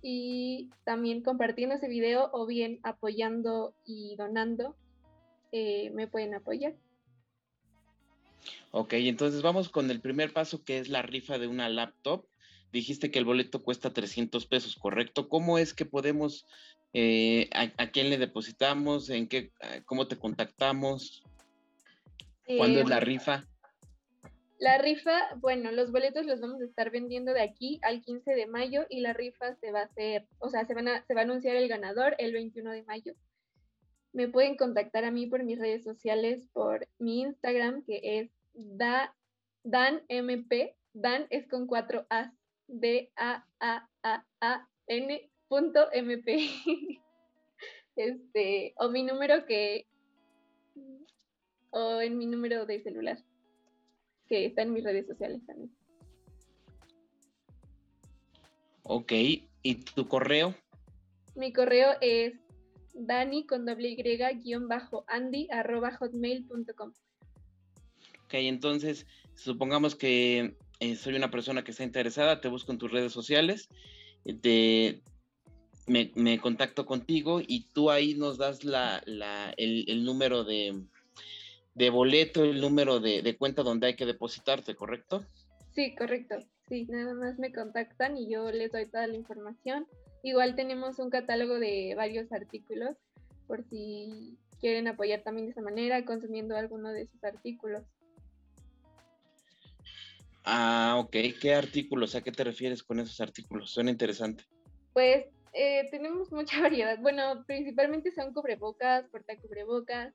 y 0.02 0.70
también 0.84 1.22
compartiendo 1.22 1.74
ese 1.74 1.88
video 1.88 2.30
o 2.32 2.46
bien 2.46 2.80
apoyando 2.82 3.74
y 3.84 4.16
donando 4.16 4.74
eh, 5.52 5.90
me 5.90 6.06
pueden 6.06 6.34
apoyar. 6.34 6.74
Ok, 8.70 8.94
entonces 8.94 9.42
vamos 9.42 9.68
con 9.68 9.90
el 9.90 10.00
primer 10.00 10.32
paso 10.32 10.64
que 10.64 10.78
es 10.78 10.88
la 10.88 11.02
rifa 11.02 11.38
de 11.38 11.46
una 11.46 11.68
laptop. 11.68 12.26
Dijiste 12.72 13.10
que 13.10 13.18
el 13.18 13.24
boleto 13.24 13.62
cuesta 13.62 13.92
300 13.92 14.46
pesos, 14.46 14.76
¿correcto? 14.76 15.28
¿Cómo 15.28 15.58
es 15.58 15.72
que 15.72 15.84
podemos 15.84 16.46
eh, 16.92 17.48
a, 17.52 17.90
quién 17.90 18.10
le 18.10 18.18
depositamos, 18.18 19.10
en 19.10 19.28
qué, 19.28 19.52
cómo 19.84 20.08
te 20.08 20.18
contactamos, 20.18 21.22
cuándo 22.46 22.80
es 22.80 22.88
la 22.88 23.00
rifa. 23.00 23.44
La 24.58 24.78
rifa, 24.78 25.34
bueno, 25.36 25.70
los 25.70 25.92
boletos 25.92 26.24
los 26.24 26.40
vamos 26.40 26.62
a 26.62 26.64
estar 26.64 26.90
vendiendo 26.90 27.34
de 27.34 27.42
aquí 27.42 27.78
al 27.82 28.00
15 28.00 28.34
de 28.34 28.46
mayo 28.46 28.86
y 28.88 29.00
la 29.00 29.12
rifa 29.12 29.54
se 29.56 29.70
va 29.70 29.80
a 29.80 29.84
hacer, 29.84 30.26
o 30.38 30.48
sea, 30.48 30.64
se, 30.64 30.72
van 30.74 30.88
a, 30.88 31.04
se 31.04 31.12
va 31.14 31.20
a 31.20 31.24
anunciar 31.24 31.56
el 31.56 31.68
ganador 31.68 32.14
el 32.18 32.32
21 32.32 32.70
de 32.70 32.82
mayo. 32.84 33.14
Me 34.14 34.28
pueden 34.28 34.56
contactar 34.56 35.04
a 35.04 35.10
mí 35.10 35.26
por 35.26 35.44
mis 35.44 35.58
redes 35.58 35.84
sociales, 35.84 36.48
por 36.54 36.88
mi 36.98 37.20
Instagram, 37.20 37.84
que 37.84 38.00
es 38.02 38.30
da, 38.54 39.14
danmp, 39.62 40.52
dan 40.94 41.26
es 41.28 41.46
con 41.48 41.66
cuatro 41.66 42.06
A's, 42.08 42.32
D-A-A-A-A-N 42.66 43.10
punto 45.48 45.88
mp 45.92 46.26
este 47.96 48.74
o 48.76 48.88
mi 48.88 49.02
número 49.02 49.46
que 49.46 49.86
o 51.76 52.00
en 52.00 52.16
mi 52.16 52.26
número 52.26 52.64
de 52.64 52.80
celular 52.80 53.18
que 54.28 54.46
está 54.46 54.62
en 54.62 54.72
mis 54.72 54.82
redes 54.82 55.06
sociales 55.06 55.44
también. 55.46 55.70
Ok 58.82 59.12
y 59.62 59.74
tu 59.74 60.06
correo 60.06 60.54
mi 61.34 61.52
correo 61.52 61.96
es 62.00 62.34
dani 62.94 63.44
con 63.46 63.66
doble 63.66 63.88
y 63.90 63.96
guion 64.42 64.68
bajo 64.68 65.04
andy 65.08 65.48
arroba 65.50 65.94
hotmail.com 65.96 66.92
ok 68.24 68.34
entonces 68.34 69.06
supongamos 69.34 69.96
que 69.96 70.56
eh, 70.80 70.96
soy 70.96 71.14
una 71.14 71.30
persona 71.30 71.62
que 71.64 71.72
está 71.72 71.82
interesada 71.82 72.40
te 72.40 72.48
busco 72.48 72.72
en 72.72 72.78
tus 72.78 72.90
redes 72.90 73.12
sociales 73.12 73.68
te, 74.40 75.02
me, 75.86 76.38
contacto 76.40 76.86
contigo 76.86 77.40
y 77.46 77.68
tú 77.72 77.90
ahí 77.90 78.14
nos 78.14 78.38
das 78.38 78.64
la, 78.64 79.02
el, 79.56 80.04
número 80.04 80.44
de, 80.44 80.84
boleto, 81.90 82.44
el 82.44 82.60
número 82.60 83.00
de, 83.00 83.36
cuenta 83.38 83.62
donde 83.62 83.88
hay 83.88 83.96
que 83.96 84.06
depositarte, 84.06 84.74
¿correcto? 84.74 85.24
Sí, 85.74 85.94
correcto. 85.94 86.36
Sí, 86.68 86.86
nada 86.86 87.14
más 87.14 87.38
me 87.38 87.52
contactan 87.52 88.16
y 88.16 88.30
yo 88.30 88.50
les 88.50 88.72
doy 88.72 88.86
toda 88.86 89.06
la 89.06 89.14
información. 89.14 89.86
Igual 90.22 90.56
tenemos 90.56 90.98
un 90.98 91.10
catálogo 91.10 91.58
de 91.58 91.94
varios 91.94 92.32
artículos 92.32 92.96
por 93.46 93.62
si 93.68 94.36
quieren 94.58 94.88
apoyar 94.88 95.22
también 95.22 95.46
de 95.46 95.52
esa 95.52 95.60
manera, 95.60 96.04
consumiendo 96.04 96.56
alguno 96.56 96.92
de 96.92 97.02
esos 97.02 97.22
artículos. 97.22 97.84
Ah, 100.44 100.96
ok. 100.98 101.16
¿Qué 101.40 101.54
artículos? 101.54 102.14
¿A 102.14 102.22
qué 102.22 102.32
te 102.32 102.42
refieres 102.42 102.82
con 102.82 102.98
esos 102.98 103.20
artículos? 103.20 103.70
Suena 103.70 103.90
interesante. 103.90 104.44
Pues 104.94 105.26
eh, 105.52 105.88
tenemos 105.90 106.32
mucha 106.32 106.60
variedad. 106.62 106.98
Bueno, 107.00 107.44
principalmente 107.46 108.10
son 108.12 108.32
cubrebocas, 108.32 109.06
portacubrebocas 109.10 110.14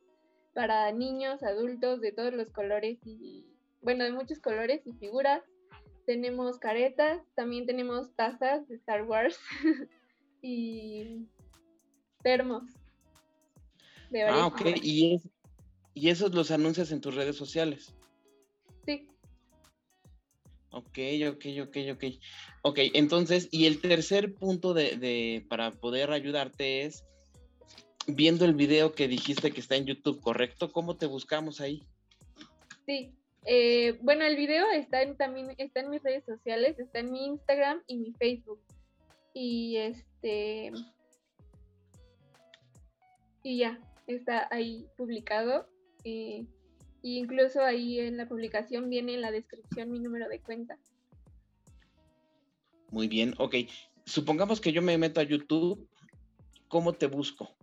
para 0.53 0.91
niños, 0.91 1.43
adultos 1.43 2.01
de 2.01 2.11
todos 2.11 2.33
los 2.33 2.49
colores 2.51 2.99
y, 3.05 3.45
bueno, 3.81 4.03
de 4.03 4.11
muchos 4.11 4.39
colores 4.39 4.81
y 4.85 4.93
figuras. 4.93 5.43
Tenemos 6.05 6.57
caretas, 6.59 7.21
también 7.35 7.65
tenemos 7.65 8.13
tazas 8.15 8.67
de 8.67 8.75
Star 8.75 9.03
Wars 9.03 9.39
y 10.41 11.27
termos. 12.23 12.63
ah, 14.27 14.47
ok. 14.47 14.61
¿Y, 14.81 15.21
¿Y 15.93 16.09
esos 16.09 16.33
los 16.33 16.51
anuncias 16.51 16.91
en 16.91 17.01
tus 17.01 17.15
redes 17.15 17.35
sociales? 17.35 17.93
Sí. 18.85 19.07
Ok, 20.71 20.97
ok, 21.29 21.45
ok, 21.63 21.77
ok. 21.93 22.03
Ok, 22.63 22.79
entonces, 22.93 23.49
y 23.51 23.65
el 23.65 23.81
tercer 23.81 24.33
punto 24.33 24.73
de, 24.73 25.45
para 25.49 25.71
poder 25.71 26.11
ayudarte 26.11 26.83
es 26.83 27.03
viendo 28.07 28.45
el 28.45 28.53
video 28.53 28.93
que 28.93 29.07
dijiste 29.07 29.51
que 29.51 29.59
está 29.59 29.75
en 29.75 29.85
YouTube, 29.85 30.21
¿correcto? 30.21 30.71
¿Cómo 30.71 30.97
te 30.97 31.05
buscamos 31.05 31.61
ahí? 31.61 31.83
Sí, 32.85 33.13
eh, 33.45 33.97
bueno, 34.01 34.25
el 34.25 34.35
video 34.35 34.69
está 34.71 35.01
en, 35.01 35.17
también 35.17 35.53
está 35.57 35.79
en 35.81 35.89
mis 35.89 36.03
redes 36.03 36.23
sociales, 36.25 36.77
está 36.79 36.99
en 36.99 37.11
mi 37.11 37.25
Instagram 37.25 37.81
y 37.87 37.97
mi 37.97 38.11
Facebook. 38.13 38.61
Y 39.33 39.77
este 39.77 40.71
y 43.43 43.57
ya, 43.57 43.79
está 44.07 44.47
ahí 44.51 44.85
publicado. 44.97 45.67
Eh, 46.03 46.45
incluso 47.01 47.61
ahí 47.61 47.99
en 47.99 48.17
la 48.17 48.27
publicación 48.27 48.89
viene 48.89 49.15
en 49.15 49.21
la 49.21 49.31
descripción 49.31 49.91
mi 49.91 49.99
número 49.99 50.27
de 50.27 50.39
cuenta. 50.39 50.77
Muy 52.91 53.07
bien, 53.07 53.33
ok. 53.37 53.55
Supongamos 54.05 54.59
que 54.59 54.71
yo 54.71 54.81
me 54.81 54.97
meto 54.97 55.19
a 55.19 55.23
YouTube, 55.23 55.87
¿cómo 56.67 56.93
te 56.93 57.07
busco? 57.07 57.55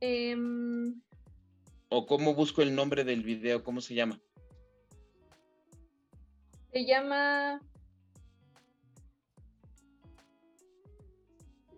Em, 0.00 1.00
¿O 1.88 2.06
cómo 2.06 2.34
busco 2.34 2.62
el 2.62 2.74
nombre 2.74 3.04
del 3.04 3.22
video? 3.22 3.64
¿Cómo 3.64 3.80
se 3.80 3.94
llama? 3.94 4.20
Se 6.72 6.84
llama... 6.84 7.60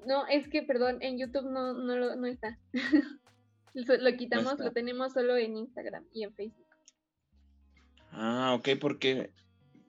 No, 0.06 0.26
es 0.26 0.48
que, 0.48 0.62
perdón, 0.62 0.98
en 1.02 1.18
YouTube 1.18 1.50
no, 1.50 1.74
no, 1.74 2.16
no 2.16 2.26
está. 2.26 2.58
Lo 3.74 4.16
quitamos, 4.16 4.58
lo 4.58 4.72
tenemos 4.72 5.12
solo 5.12 5.36
en 5.36 5.56
Instagram 5.56 6.04
y 6.12 6.24
en 6.24 6.34
Facebook. 6.34 6.66
Ah, 8.10 8.56
ok, 8.58 8.70
porque 8.80 9.32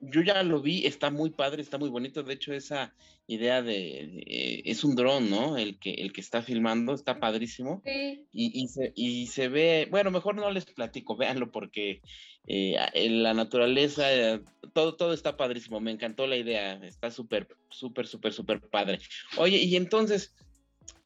yo 0.02 0.20
ya 0.20 0.42
lo 0.42 0.60
vi, 0.60 0.84
está 0.84 1.10
muy 1.10 1.30
padre, 1.30 1.62
está 1.62 1.78
muy 1.78 1.88
bonito. 1.88 2.24
De 2.24 2.34
hecho, 2.34 2.52
esa 2.52 2.92
idea 3.28 3.62
de, 3.62 4.62
es 4.64 4.82
un 4.82 4.96
dron, 4.96 5.30
¿no? 5.30 5.56
El 5.56 5.78
que, 5.78 5.94
el 5.94 6.12
que 6.12 6.20
está 6.20 6.42
filmando, 6.42 6.92
está 6.92 7.20
padrísimo. 7.20 7.82
Sí. 7.86 8.26
Y, 8.32 8.66
se, 8.68 8.92
y 8.96 9.28
se 9.28 9.48
ve, 9.48 9.86
bueno, 9.90 10.10
mejor 10.10 10.34
no 10.34 10.50
les 10.50 10.64
platico, 10.64 11.16
véanlo 11.16 11.52
porque 11.52 12.02
eh, 12.48 12.76
en 12.94 13.22
la 13.22 13.32
naturaleza, 13.32 14.12
eh, 14.12 14.40
todo, 14.72 14.96
todo 14.96 15.14
está 15.14 15.36
padrísimo. 15.36 15.80
Me 15.80 15.92
encantó 15.92 16.26
la 16.26 16.36
idea, 16.36 16.74
está 16.84 17.12
súper, 17.12 17.46
súper, 17.70 18.08
súper, 18.08 18.32
súper 18.32 18.60
padre. 18.60 18.98
Oye, 19.36 19.58
y 19.58 19.76
entonces, 19.76 20.34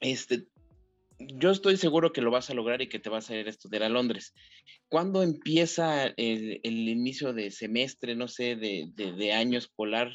este, 0.00 0.46
yo 1.18 1.50
estoy 1.50 1.76
seguro 1.76 2.12
que 2.12 2.20
lo 2.20 2.30
vas 2.30 2.50
a 2.50 2.54
lograr 2.54 2.82
y 2.82 2.88
que 2.88 2.99
te 2.99 3.11
vas 3.11 3.30
a 3.30 3.37
ir 3.37 3.46
a 3.46 3.50
estudiar 3.50 3.82
a 3.82 3.88
Londres. 3.88 4.35
¿Cuándo 4.88 5.23
empieza 5.23 6.06
el, 6.16 6.61
inicio 6.64 7.32
de 7.32 7.50
semestre, 7.50 8.14
no 8.14 8.28
sé, 8.28 8.56
de, 8.56 9.32
año 9.32 9.58
escolar? 9.58 10.11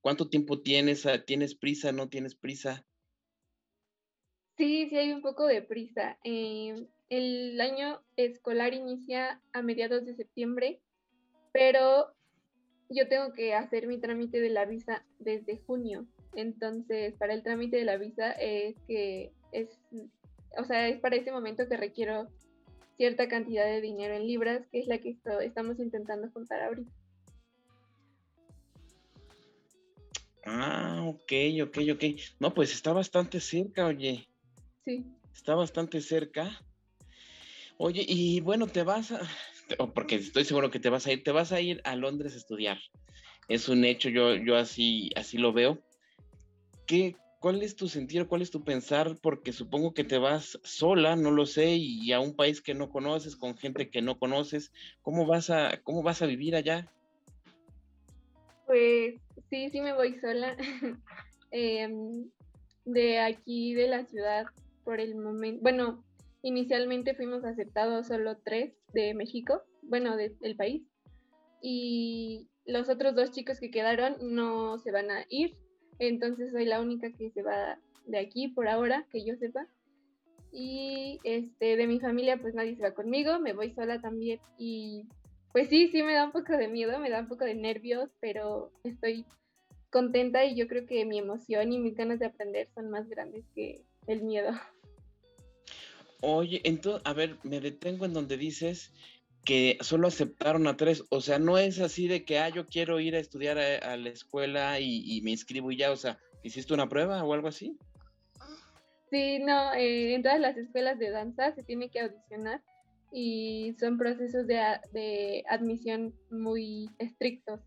¿Cuánto 0.00 0.28
tiempo 0.28 0.60
tienes? 0.60 1.06
¿Tienes 1.26 1.54
prisa? 1.54 1.92
¿No 1.92 2.08
tienes 2.08 2.34
prisa? 2.34 2.84
Sí, 4.56 4.88
sí 4.90 4.96
hay 4.96 5.12
un 5.12 5.22
poco 5.22 5.46
de 5.46 5.62
prisa. 5.62 6.18
Em, 6.24 6.86
el 7.08 7.60
año 7.60 8.02
escolar 8.16 8.74
inicia 8.74 9.40
a 9.52 9.62
mediados 9.62 10.04
de 10.04 10.14
septiembre, 10.14 10.80
pero 11.52 12.12
yo 12.90 13.08
tengo 13.08 13.32
que 13.32 13.54
hacer 13.54 13.86
mi 13.86 13.98
trámite 13.98 14.40
de 14.40 14.50
la 14.50 14.66
visa 14.66 15.04
desde 15.18 15.58
junio. 15.58 16.06
Entonces, 16.34 17.14
para 17.14 17.34
el 17.34 17.42
trámite 17.42 17.78
de 17.78 17.84
la 17.84 17.96
visa 17.96 18.32
es 18.32 18.76
que 18.86 19.32
es 19.52 19.68
o 20.58 20.64
sea, 20.64 20.88
es 20.88 21.00
para 21.00 21.16
ese 21.16 21.32
momento 21.32 21.68
que 21.68 21.76
requiero 21.76 22.28
cierta 22.96 23.28
cantidad 23.28 23.64
de 23.64 23.80
dinero 23.80 24.14
en 24.14 24.26
libras, 24.26 24.66
que 24.70 24.80
es 24.80 24.86
la 24.86 24.98
que 24.98 25.16
estamos 25.42 25.78
intentando 25.78 26.30
juntar 26.32 26.62
ahorita. 26.62 26.92
Ah, 30.44 31.02
ok, 31.06 31.32
ok, 31.62 31.78
ok. 31.92 32.04
No, 32.38 32.52
pues 32.52 32.72
está 32.72 32.92
bastante 32.92 33.40
cerca, 33.40 33.86
oye. 33.86 34.28
Sí. 34.84 35.04
Está 35.34 35.54
bastante 35.54 36.00
cerca. 36.00 36.60
Oye, 37.78 38.04
y 38.06 38.40
bueno, 38.40 38.66
te 38.66 38.82
vas 38.82 39.12
a, 39.12 39.20
porque 39.94 40.16
estoy 40.16 40.44
seguro 40.44 40.70
que 40.70 40.80
te 40.80 40.90
vas 40.90 41.06
a 41.06 41.12
ir, 41.12 41.22
te 41.22 41.32
vas 41.32 41.52
a 41.52 41.60
ir 41.60 41.80
a 41.84 41.96
Londres 41.96 42.34
a 42.34 42.38
estudiar. 42.38 42.78
Es 43.48 43.68
un 43.68 43.84
hecho, 43.84 44.08
yo, 44.10 44.34
yo 44.34 44.56
así, 44.56 45.10
así 45.16 45.38
lo 45.38 45.52
veo. 45.52 45.78
¿Qué, 46.86 47.16
¿cuál 47.40 47.62
es 47.62 47.74
tu 47.74 47.88
sentido, 47.88 48.28
cuál 48.28 48.42
es 48.42 48.50
tu 48.50 48.62
pensar? 48.62 49.16
Porque 49.20 49.52
supongo 49.52 49.92
que 49.92 50.04
te 50.04 50.18
vas 50.18 50.60
sola, 50.62 51.16
no 51.16 51.30
lo 51.30 51.46
sé, 51.46 51.70
y 51.76 52.12
a 52.12 52.20
un 52.20 52.36
país 52.36 52.60
que 52.60 52.74
no 52.74 52.90
conoces, 52.90 53.34
con 53.34 53.56
gente 53.56 53.90
que 53.90 54.02
no 54.02 54.18
conoces. 54.18 54.72
¿Cómo 55.02 55.26
vas 55.26 55.50
a, 55.50 55.82
cómo 55.82 56.02
vas 56.02 56.22
a 56.22 56.26
vivir 56.26 56.54
allá? 56.54 56.86
Pues 58.66 59.20
sí, 59.48 59.70
sí 59.70 59.80
me 59.80 59.94
voy 59.94 60.18
sola. 60.20 60.56
Em, 61.52 62.30
de 62.84 63.18
aquí 63.18 63.74
de 63.74 63.88
la 63.88 64.04
ciudad 64.04 64.46
por 64.84 65.00
el 65.00 65.16
momento. 65.16 65.60
Bueno, 65.62 66.04
inicialmente 66.42 67.16
fuimos 67.16 67.44
aceptados 67.44 68.06
solo 68.06 68.36
tres 68.36 68.72
de 68.92 69.14
México, 69.14 69.64
bueno, 69.82 70.16
del 70.16 70.54
país. 70.54 70.84
Y 71.60 72.48
los 72.66 72.88
otros 72.88 73.16
dos 73.16 73.32
chicos 73.32 73.58
que 73.58 73.72
quedaron 73.72 74.16
no 74.20 74.78
se 74.78 74.92
van 74.92 75.10
a 75.10 75.26
ir, 75.28 75.56
entonces 76.00 76.50
soy 76.50 76.64
la 76.64 76.80
única 76.80 77.10
que 77.12 77.30
se 77.30 77.42
va 77.42 77.78
de 78.06 78.18
aquí 78.18 78.48
por 78.48 78.68
ahora, 78.68 79.06
que 79.12 79.24
yo 79.24 79.36
sepa. 79.36 79.66
Y 80.52 81.20
este, 81.22 81.76
de 81.76 81.86
mi 81.86 82.00
familia, 82.00 82.38
pues 82.40 82.54
nadie 82.54 82.74
se 82.74 82.82
va 82.82 82.92
conmigo, 82.92 83.38
me 83.38 83.52
voy 83.52 83.72
sola 83.72 84.00
también. 84.00 84.40
Y 84.58 85.04
pues 85.52 85.68
sí, 85.68 85.88
sí 85.88 86.02
me 86.02 86.14
da 86.14 86.24
un 86.24 86.32
poco 86.32 86.56
de 86.56 86.68
miedo, 86.68 86.98
me 86.98 87.10
da 87.10 87.20
un 87.20 87.28
poco 87.28 87.44
de 87.44 87.54
nervios, 87.54 88.10
pero 88.20 88.72
estoy 88.82 89.24
contenta 89.90 90.44
y 90.44 90.56
yo 90.56 90.66
creo 90.66 90.86
que 90.86 91.04
mi 91.04 91.18
emoción 91.18 91.72
y 91.72 91.78
mis 91.78 91.94
ganas 91.94 92.18
de 92.18 92.26
aprender 92.26 92.68
son 92.74 92.90
más 92.90 93.08
grandes 93.08 93.44
que 93.54 93.82
el 94.06 94.22
miedo. 94.22 94.50
Oye, 96.22 96.60
entonces, 96.64 97.02
a 97.04 97.12
ver, 97.12 97.36
me 97.44 97.60
detengo 97.60 98.04
en 98.04 98.12
donde 98.12 98.36
dices 98.36 98.92
que 99.44 99.78
solo 99.80 100.08
aceptaron 100.08 100.66
a 100.66 100.76
tres, 100.76 101.04
o 101.10 101.20
sea, 101.20 101.38
no 101.38 101.58
es 101.58 101.80
así 101.80 102.08
de 102.08 102.24
que, 102.24 102.38
ah, 102.38 102.48
yo 102.50 102.66
quiero 102.66 103.00
ir 103.00 103.16
a 103.16 103.20
estudiar 103.20 103.58
a, 103.58 103.96
la 103.96 104.08
escuela 104.10 104.78
y, 104.80 105.20
me 105.22 105.30
inscribo 105.30 105.70
y 105.70 105.76
ya, 105.76 105.90
o 105.90 105.96
sea, 105.96 106.18
¿hiciste 106.42 106.74
una 106.74 106.88
prueba 106.88 107.24
o 107.24 107.32
algo 107.32 107.48
así? 107.48 107.76
Sí, 109.10 109.38
no, 109.40 109.72
eh, 109.74 110.14
en 110.14 110.22
todas 110.22 110.40
las 110.40 110.56
escuelas 110.56 110.98
de 110.98 111.10
danza 111.10 111.52
se 111.52 111.62
tiene 111.62 111.90
que 111.90 112.00
audicionar 112.00 112.62
y 113.12 113.74
son 113.80 113.98
procesos 113.98 114.46
de, 114.46 115.42
admisión 115.48 116.14
muy 116.30 116.90
estrictos, 116.98 117.60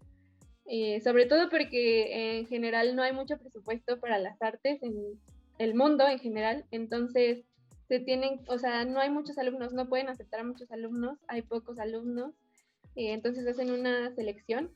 eh, 0.68 1.02
sobre 1.02 1.26
todo 1.26 1.50
porque 1.50 2.40
en 2.40 2.48
general 2.48 2.96
no 2.96 3.04
hay 3.04 3.12
mucho 3.14 3.38
presupuesto 3.38 4.00
para 4.00 4.20
las 4.20 4.42
artes 4.42 4.82
en 4.84 5.20
el 5.58 5.76
mundo 5.76 6.08
en 6.08 6.20
general, 6.20 6.66
entonces 6.72 7.44
se 7.94 8.00
tienen, 8.00 8.42
o 8.48 8.58
sea, 8.58 8.86
no 8.86 9.00
hay 9.00 9.12
muchos 9.12 9.38
alumnos, 9.38 9.72
no 9.72 9.88
pueden 9.88 10.10
aceptar 10.10 10.40
a 10.40 10.44
muchos 10.44 10.72
alumnos, 10.72 11.20
hay 11.28 11.44
pocos 11.44 11.78
alumnos, 11.78 12.34
eh, 12.96 13.14
entonces 13.14 13.46
hacen 13.46 13.70
una 13.70 14.12
selección 14.16 14.72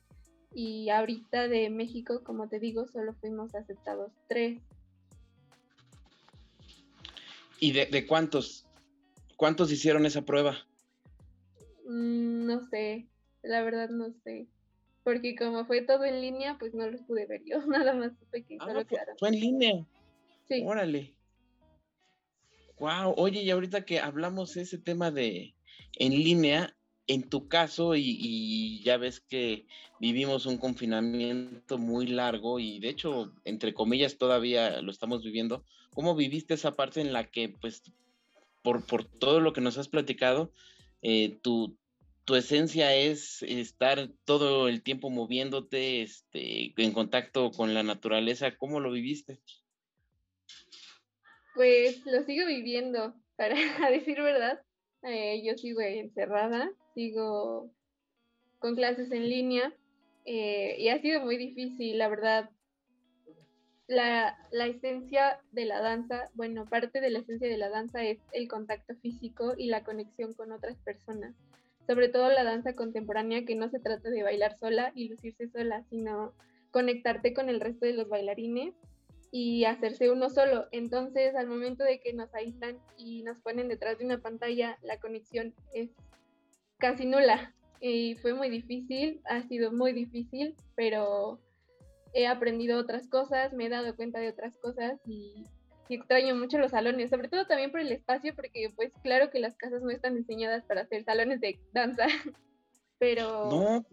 y 0.54 0.92
ahorita 0.92 1.48
de 1.48 1.72
México, 1.72 2.22
como 2.24 2.48
te 2.48 2.60
digo, 2.60 2.86
solo 2.86 3.16
fuimos 3.16 3.56
aceptados 3.56 4.12
tres. 4.28 4.62
¿Y 7.60 7.72
de, 7.72 8.06
cuántos? 8.06 8.68
¿Cuántos 9.36 9.72
hicieron 9.72 10.06
esa 10.06 10.22
prueba? 10.22 10.56
Mm, 11.88 12.46
no 12.46 12.70
sé, 12.70 13.08
la 13.42 13.64
verdad 13.64 13.90
no 13.90 14.12
sé. 14.24 14.46
Porque 15.04 15.36
como 15.36 15.66
fue 15.66 15.82
todo 15.82 16.06
en 16.06 16.22
línea, 16.22 16.58
pues 16.60 16.76
no 16.76 16.88
los 16.88 17.02
pude 17.02 17.26
ver 17.26 17.42
yo, 17.46 17.58
nada 17.66 17.96
más 17.96 18.12
supe 18.20 18.44
que 18.44 18.58
ah, 18.60 18.86
Fue 19.18 19.30
en 19.30 19.40
línea. 19.40 19.86
Sí. 20.48 20.64
Órale. 20.64 21.17
Wow, 22.80 23.16
oye, 23.18 23.42
y 23.42 23.50
ahorita 23.50 23.86
que 23.86 24.00
hablamos 24.00 24.56
ese 24.56 24.78
tema 24.78 25.10
de 25.10 25.56
en 25.98 26.12
línea, 26.12 26.76
en 27.08 27.28
tu 27.28 27.48
caso, 27.48 27.96
y, 27.96 28.82
ya 28.84 28.98
ves 28.98 29.20
que 29.20 29.66
vivimos 30.00 30.46
un 30.46 30.58
confinamiento 30.58 31.78
muy 31.78 32.06
largo 32.08 32.60
y 32.60 32.80
de 32.80 32.90
hecho, 32.90 33.34
entre 33.46 33.74
comillas, 33.74 34.18
todavía 34.18 34.82
lo 34.82 34.92
estamos 34.92 35.24
viviendo, 35.24 35.64
¿cómo 35.92 36.16
viviste 36.16 36.54
esa 36.54 36.74
parte 36.74 37.02
en 37.02 37.14
la 37.14 37.24
que, 37.32 37.50
pues, 37.50 37.82
por, 38.62 38.86
por 38.86 39.06
todo 39.06 39.40
lo 39.40 39.54
que 39.54 39.62
nos 39.62 39.78
has 39.78 39.88
platicado, 39.88 40.52
eh, 41.02 41.40
tu, 41.42 41.78
tu 42.26 42.36
esencia 42.36 42.94
es 42.94 43.42
estar 43.44 44.10
todo 44.26 44.68
el 44.68 44.84
tiempo 44.84 45.10
moviéndote, 45.10 46.02
este, 46.02 46.74
en 46.76 46.92
contacto 46.92 47.52
con 47.52 47.74
la 47.74 47.84
naturaleza, 47.84 48.56
¿cómo 48.58 48.80
lo 48.80 48.92
viviste? 48.92 49.40
Pues 51.58 52.06
lo 52.06 52.22
sigo 52.22 52.46
viviendo, 52.46 53.16
para 53.36 53.56
decir 53.90 54.22
verdad. 54.22 54.62
Eh, 55.02 55.42
yo 55.44 55.58
sigo 55.58 55.82
encerrada, 55.82 56.70
sigo 56.94 57.72
con 58.60 58.76
clases 58.76 59.12
en 59.12 59.28
línea 59.28 59.74
eh, 60.26 60.76
y 60.78 60.90
ha 60.90 61.02
sido 61.02 61.22
muy 61.22 61.36
difícil, 61.36 61.98
la 61.98 62.10
verdad. 62.10 62.52
La, 63.88 64.38
la, 64.52 64.68
esencia 64.68 65.40
de 65.52 65.66
la 65.66 65.82
danza, 65.82 66.30
bueno, 66.36 66.66
parte 66.66 67.02
de 67.02 67.10
la 67.10 67.20
esencia 67.20 67.48
de 67.48 67.58
la 67.58 67.70
danza 67.70 68.04
es 68.04 68.20
el 68.34 68.48
contacto 68.48 68.94
físico 68.96 69.54
y 69.58 69.68
la 69.68 69.84
conexión 69.84 70.34
con 70.34 70.52
otras 70.52 70.78
personas. 70.80 71.34
Sobre 71.88 72.10
todo 72.10 72.30
la 72.30 72.44
danza 72.44 72.76
contemporánea, 72.76 73.46
que 73.46 73.56
no 73.56 73.70
se 73.70 73.80
trata 73.80 74.10
de 74.10 74.24
bailar 74.24 74.60
sola 74.60 74.92
y 74.94 75.08
lucirse 75.08 75.48
sola, 75.48 75.84
sino 75.90 76.34
conectarte 76.70 77.34
con 77.34 77.50
el 77.50 77.62
resto 77.62 77.86
de 77.86 77.94
los 77.94 78.10
bailarines 78.10 78.76
y 79.32 79.66
hacerse 79.66 80.10
uno 80.10 80.30
solo. 80.30 80.68
Entonces, 80.72 81.36
al 81.36 81.48
momento 81.48 81.84
de 81.84 82.00
que 82.00 82.14
nos 82.14 82.34
aíslan 82.34 82.78
y 82.98 83.24
nos 83.24 83.40
ponen 83.40 83.68
detrás 83.68 83.98
de 83.98 84.06
una 84.06 84.22
pantalla, 84.22 84.78
la 84.82 85.00
conexión 85.00 85.54
es 85.74 85.90
casi 86.78 87.06
nula. 87.06 87.54
Y 87.80 88.16
fue 88.16 88.34
muy 88.34 88.50
difícil, 88.50 89.22
ha 89.26 89.44
sido 89.44 89.72
muy 89.72 89.94
difícil, 89.94 90.56
pero 90.76 91.40
he 92.14 92.26
aprendido 92.26 92.80
otras 92.80 93.08
cosas, 93.08 93.54
me 93.54 93.66
he 93.66 93.70
dado 93.70 93.96
cuenta 93.96 94.20
de 94.20 94.30
otras 94.30 94.58
cosas 94.58 95.00
y, 95.06 95.44
extraño 95.90 96.36
mucho 96.36 96.58
los 96.58 96.72
salones, 96.72 97.10
sobre 97.10 97.30
todo 97.30 97.46
también 97.48 97.72
por 97.72 97.80
el 97.80 97.92
espacio, 97.94 98.36
porque 98.36 98.70
pues 98.76 98.92
claro 99.04 99.30
que 99.30 99.40
las 99.40 99.56
casas 99.56 99.82
no 99.84 99.90
están 99.90 100.16
diseñadas 100.16 100.66
para 100.66 100.82
hacer 100.82 101.06
salones 101.06 101.40
de 101.40 101.60
danza, 101.72 102.08
pero... 103.00 103.50
No, 103.50 103.86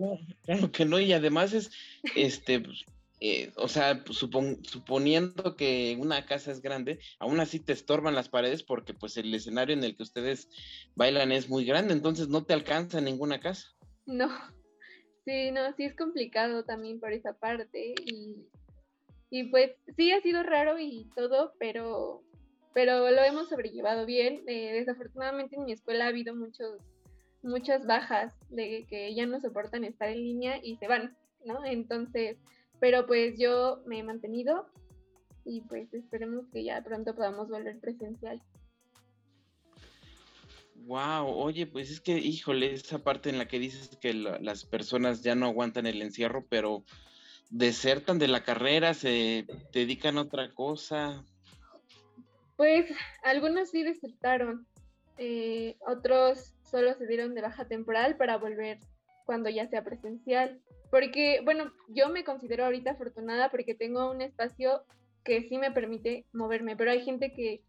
claro 0.44 0.72
que 0.72 0.84
no, 0.86 0.98
y 0.98 1.12
además 1.12 1.52
es, 1.52 1.70
este, 2.16 2.58
pues, 2.58 2.84
eh, 3.20 3.52
o 3.56 3.68
sea, 3.68 4.02
pues, 4.04 4.18
suponiendo 4.18 5.56
que 5.56 5.96
una 5.98 6.26
casa 6.26 6.50
es 6.50 6.60
grande, 6.60 6.98
aún 7.18 7.40
así 7.40 7.60
te 7.60 7.72
estorban 7.72 8.14
las 8.14 8.28
paredes 8.28 8.62
porque 8.62 8.92
pues 8.92 9.16
el 9.16 9.32
escenario 9.32 9.74
en 9.74 9.84
el 9.84 9.96
que 9.96 10.02
ustedes 10.02 10.48
bailan 10.94 11.32
es 11.32 11.48
muy 11.48 11.64
grande, 11.64 11.92
entonces 11.92 12.28
no 12.28 12.44
te 12.44 12.54
alcanza 12.54 13.00
ninguna 13.00 13.40
casa. 13.40 13.68
No, 14.06 14.28
sí, 15.24 15.50
no, 15.52 15.72
sí 15.76 15.84
es 15.84 15.96
complicado 15.96 16.64
también 16.64 17.00
por 17.00 17.12
esa 17.12 17.34
parte 17.34 17.94
y, 18.04 18.34
y 19.30 19.44
pues 19.44 19.72
sí 19.96 20.12
ha 20.12 20.20
sido 20.20 20.42
raro 20.42 20.78
y 20.78 21.08
todo, 21.14 21.54
pero, 21.58 22.22
pero 22.74 23.10
lo 23.10 23.22
hemos 23.22 23.48
sobrellevado 23.48 24.06
bien. 24.06 24.42
Eh, 24.48 24.72
desafortunadamente 24.72 25.56
en 25.56 25.64
mi 25.64 25.72
escuela 25.72 26.06
ha 26.06 26.08
habido 26.08 26.34
muchos, 26.34 26.82
muchas 27.42 27.86
bajas 27.86 28.34
de 28.50 28.86
que 28.88 29.14
ya 29.14 29.24
no 29.26 29.40
soportan 29.40 29.84
estar 29.84 30.08
en 30.08 30.22
línea 30.22 30.58
y 30.62 30.76
se 30.76 30.88
van 30.88 31.16
¿no? 31.44 31.64
Entonces, 31.64 32.38
pero 32.80 33.06
pues 33.06 33.38
yo 33.38 33.82
me 33.86 33.98
he 33.98 34.02
mantenido 34.02 34.66
y 35.44 35.60
pues 35.62 35.92
esperemos 35.92 36.46
que 36.52 36.64
ya 36.64 36.82
pronto 36.82 37.14
podamos 37.14 37.48
volver 37.48 37.78
presencial. 37.80 38.42
Wow, 40.86 41.28
oye, 41.28 41.66
pues 41.66 41.90
es 41.90 42.00
que, 42.00 42.18
híjole, 42.18 42.74
esa 42.74 42.98
parte 42.98 43.30
en 43.30 43.38
la 43.38 43.48
que 43.48 43.58
dices 43.58 43.96
que 44.00 44.12
las 44.12 44.66
personas 44.66 45.22
ya 45.22 45.34
no 45.34 45.46
aguantan 45.46 45.86
el 45.86 46.02
encierro, 46.02 46.44
pero 46.48 46.84
desertan 47.48 48.18
de 48.18 48.28
la 48.28 48.44
carrera, 48.44 48.92
se 48.92 49.46
dedican 49.72 50.18
a 50.18 50.22
otra 50.22 50.52
cosa. 50.52 51.24
Pues 52.56 52.90
algunos 53.22 53.70
sí 53.70 53.82
desertaron, 53.82 54.66
eh, 55.16 55.76
otros 55.86 56.54
solo 56.70 56.94
se 56.94 57.06
dieron 57.06 57.34
de 57.34 57.42
baja 57.42 57.66
temporal 57.66 58.16
para 58.16 58.36
volver 58.36 58.78
cuando 59.24 59.48
ya 59.48 59.66
sea 59.68 59.84
presencial. 59.84 60.60
Porque, 60.94 61.40
bueno, 61.44 61.72
yo 61.88 62.08
me 62.08 62.22
considero 62.22 62.66
ahorita 62.66 62.92
afortunada 62.92 63.50
porque 63.50 63.74
tengo 63.74 64.08
un 64.08 64.22
espacio 64.22 64.84
que 65.24 65.42
sí 65.42 65.58
me 65.58 65.72
permite 65.72 66.24
moverme, 66.32 66.76
pero 66.76 66.92
hay 66.92 67.00
gente 67.00 67.32
que 67.32 67.64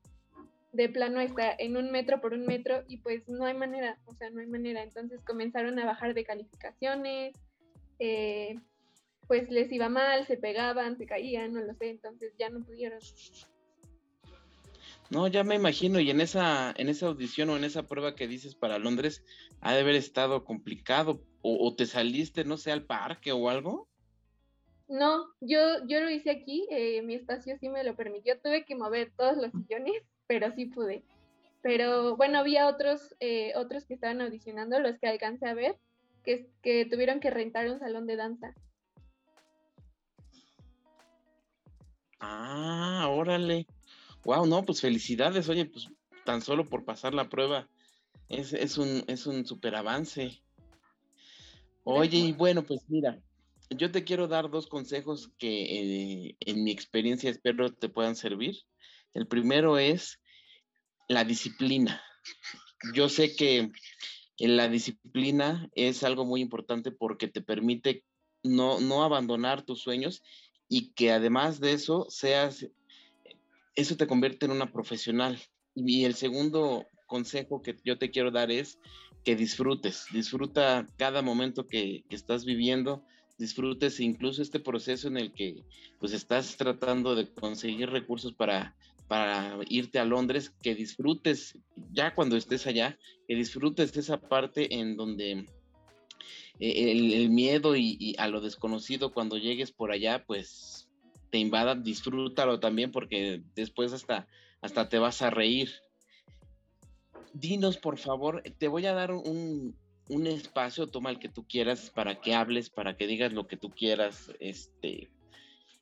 de 0.74 0.90
plano 0.90 1.20
está 1.20 1.52
en 1.58 1.76
un 1.76 1.92
metro 1.92 2.22
por 2.22 2.34
un 2.34 2.46
metro 2.46 2.84
y 2.88 2.98
pues 2.98 3.28
no 3.28 3.46
hay 3.46 3.56
manera, 3.56 3.98
o 4.06 4.14
sea, 4.14 4.30
no 4.30 4.42
hay 4.42 4.46
manera. 4.46 4.84
Entonces 4.84 5.24
comenzaron 5.24 5.80
a 5.80 5.86
bajar 5.86 6.14
de 6.14 6.24
calificaciones, 6.24 7.34
eh, 7.98 8.60
pues 9.26 9.50
les 9.50 9.72
iba 9.72 9.90
mal, 9.90 10.28
se 10.28 10.38
pegaban, 10.38 10.96
se 10.96 11.08
caían, 11.08 11.52
no 11.52 11.62
lo 11.62 11.74
sé, 11.74 11.90
entonces 11.90 12.32
ya 12.38 12.52
no 12.52 12.64
pudieron. 12.64 13.00
No, 15.12 15.28
ya 15.28 15.44
me 15.44 15.56
imagino, 15.56 16.00
y 16.00 16.10
en 16.10 16.20
esa, 16.20 16.74
en 16.78 16.89
esa 16.89 17.08
audición 17.08 17.50
o 17.50 17.58
en 17.58 17.63
esa 17.63 17.84
prueba 17.84 18.15
que 18.15 18.28
dices 18.28 18.56
para 18.56 18.80
Londres, 18.80 19.24
ha 19.62 19.74
de 19.74 19.82
haber 19.82 19.96
estado 19.96 20.44
complicado, 20.44 21.22
o, 21.41 21.76
te 21.76 21.86
saliste, 21.86 22.44
no 22.44 22.58
sé, 22.58 22.72
al 22.72 22.86
parque 22.86 23.32
o 23.32 23.50
algo. 23.50 23.88
No, 24.88 25.28
yo, 25.41 25.86
yo 25.88 26.00
lo 26.00 26.10
hice 26.10 26.32
aquí, 26.32 26.68
eh, 26.72 27.04
mi 27.04 27.13
espacio 27.13 27.56
sí 27.60 27.70
me 27.70 27.84
lo 27.84 27.96
permitió, 27.96 28.39
tuve 28.39 28.65
que 28.65 28.76
mover 28.76 29.12
todos 29.15 29.38
los 29.38 29.52
sillones 29.52 29.94
pero 30.28 30.52
sí 30.56 30.65
pude. 30.65 31.04
Pero 31.62 32.15
bueno, 32.15 32.39
había 32.39 32.68
otros, 32.68 33.15
eh, 33.20 33.54
otros 33.56 33.86
que 33.86 33.94
estaban 33.94 34.22
audicionando, 34.22 34.80
los 34.80 34.98
que 34.98 35.08
alcancé 35.08 35.48
a 35.48 35.54
ver, 35.54 35.78
que, 36.24 36.50
que 36.63 36.86
tuvieron 36.86 37.20
que 37.20 37.30
rentar 37.30 37.70
un 37.70 37.80
salón 37.80 38.08
de 38.08 38.15
danza. 38.15 38.54
Ah, 42.20 43.08
órale. 43.10 43.68
Wow, 44.26 44.46
no, 44.46 44.66
pues 44.66 44.82
felicidades, 44.82 45.48
oye, 45.50 45.66
pues 45.66 45.88
tan 46.26 46.42
solo 46.42 46.66
por 46.66 46.84
pasar 46.84 47.14
la 47.14 47.30
prueba 47.30 47.70
es, 48.28 48.54
es 48.54 48.78
un, 48.78 49.04
es 49.08 49.28
un 49.28 49.46
super 49.46 49.76
avance. 49.76 50.42
Oye, 51.84 52.18
y 52.18 52.32
bueno, 52.34 52.64
pues 52.64 52.82
mira, 52.88 53.22
yo 53.70 53.92
te 53.92 54.04
quiero 54.04 54.28
dar 54.28 54.50
dos 54.50 54.68
consejos 54.68 55.32
que 55.38 56.30
eh, 56.30 56.38
en 56.40 56.64
mi 56.64 56.72
experiencia 56.72 57.30
espero 57.30 57.74
te 57.74 57.90
puedan 57.90 58.16
servir. 58.16 58.58
El 59.14 59.28
primero 59.28 59.78
es 59.78 60.20
la 61.08 61.24
disciplina. 61.24 62.04
Yo 62.94 63.10
sé 63.10 63.36
que 63.36 63.72
la 64.40 64.68
disciplina 64.68 65.70
es 65.76 66.04
algo 66.04 66.26
muy 66.26 66.42
importante 66.42 66.92
porque 66.92 67.28
te 67.28 67.42
permite 67.42 68.04
no, 68.44 68.80
no 68.80 69.04
abandonar 69.04 69.64
tus 69.64 69.82
sueños 69.82 70.24
y 70.68 70.94
que 70.94 71.12
además 71.12 71.60
de 71.60 71.74
eso 71.74 72.08
seas, 72.10 72.68
eso 73.76 73.98
te 73.98 74.08
convierte 74.08 74.46
en 74.46 74.52
una 74.52 74.72
profesional. 74.72 75.40
Y 75.76 76.06
el 76.06 76.16
segundo 76.16 76.88
consejo 77.08 77.62
que 77.62 77.76
yo 77.84 77.98
te 77.98 78.12
quiero 78.12 78.32
dar 78.32 78.52
es 78.52 78.80
que 79.24 79.36
disfrutes, 79.36 80.06
disfruta 80.12 80.88
cada 80.98 81.22
momento 81.22 81.68
que, 81.68 82.04
estás 82.10 82.46
viviendo, 82.46 83.04
disfrutes 83.38 84.00
incluso 84.00 84.42
este 84.42 84.60
proceso 84.60 85.08
en 85.08 85.18
el 85.18 85.34
que 85.34 85.64
pues 86.00 86.14
estás 86.14 86.56
tratando 86.58 87.16
de 87.16 87.28
conseguir 87.34 87.90
recursos 87.90 88.34
para 88.34 88.76
para 89.08 89.60
irte 89.70 90.00
a 90.00 90.06
Londres, 90.06 90.52
que 90.62 90.74
disfrutes, 90.74 91.58
ya 91.92 92.16
cuando 92.16 92.38
estés 92.38 92.66
allá, 92.66 92.98
que 93.28 93.36
disfrutes 93.36 93.96
esa 93.98 94.20
parte 94.20 94.80
en 94.80 94.98
donde 94.98 95.46
eh, 96.60 96.92
el, 96.92 97.30
miedo 97.30 97.76
y, 97.76 98.16
a 98.18 98.28
lo 98.28 98.42
desconocido 98.42 99.14
cuando 99.14 99.38
llegues 99.38 99.72
por 99.72 99.92
allá, 99.92 100.24
pues 100.26 100.85
te 101.36 101.39
invada, 101.39 101.76
disfrútalo 101.76 102.62
también 102.62 102.93
porque 102.93 103.43
después 103.56 103.91
hasta, 103.91 104.26
hasta 104.62 104.88
te 104.88 105.00
vas 105.00 105.21
a 105.21 105.32
reír. 105.32 105.69
Dinos, 107.34 107.76
por 107.76 107.98
favor, 107.98 108.41
te 108.58 108.69
voy 108.69 108.86
a 108.86 108.93
dar 108.93 109.12
un, 109.12 109.76
espacio, 110.08 110.88
toma 110.88 111.10
el 111.10 111.19
que 111.19 111.28
tú 111.28 111.45
quieras 111.45 111.91
para 111.93 112.21
que 112.21 112.34
hables, 112.34 112.69
para 112.69 112.95
que 112.95 113.06
digas 113.06 113.34
lo 113.34 113.48
que 113.48 113.58
tú 113.58 113.69
quieras, 113.69 114.32
este, 114.39 115.10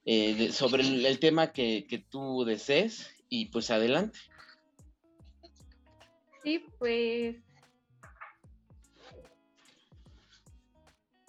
eh, 0.05 0.51
sobre 0.51 0.81
el, 0.81 1.19
tema 1.19 1.51
que, 1.51 1.85
que, 1.87 1.99
tú 1.99 2.45
desees 2.45 3.15
y 3.29 3.45
pues 3.49 3.69
adelante. 3.69 4.17
Sí, 6.41 6.65
pues... 6.79 7.35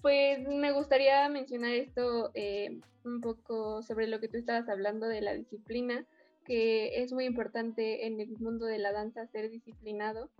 Pues 0.00 0.48
me 0.48 0.72
gustaría 0.72 1.28
mencionar 1.28 1.72
esto 1.72 2.30
eh, 2.32 2.80
un 3.04 3.20
poco 3.20 3.82
sobre 3.82 4.06
lo 4.06 4.20
que 4.20 4.28
tú 4.28 4.38
estabas 4.38 4.68
hablando 4.68 5.06
de 5.06 5.20
la 5.20 5.34
disciplina, 5.34 6.04
que 6.44 7.02
es 7.02 7.12
muy 7.12 7.24
importante 7.24 8.06
en 8.06 8.20
el 8.20 8.30
mundo 8.38 8.66
de 8.66 8.78
la 8.78 8.92
danza 8.92 9.26
ser 9.26 9.50
disciplinado. 9.50 10.30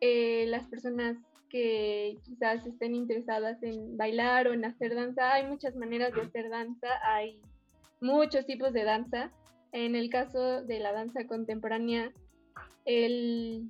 Eh, 0.00 0.46
las 0.48 0.66
personas 0.66 1.16
que 1.48 2.18
quizás 2.24 2.66
estén 2.66 2.94
interesadas 2.94 3.62
en 3.62 3.96
bailar 3.96 4.48
o 4.48 4.52
en 4.52 4.64
hacer 4.64 4.94
danza, 4.94 5.32
hay 5.32 5.46
muchas 5.46 5.76
maneras 5.76 6.12
de 6.14 6.22
hacer 6.22 6.50
danza, 6.50 6.88
hay 7.04 7.40
muchos 8.00 8.44
tipos 8.44 8.72
de 8.72 8.84
danza 8.84 9.30
en 9.74 9.96
el 9.96 10.08
caso 10.08 10.62
de 10.62 10.78
la 10.78 10.92
danza 10.92 11.26
contemporánea, 11.26 12.12
el, 12.84 13.68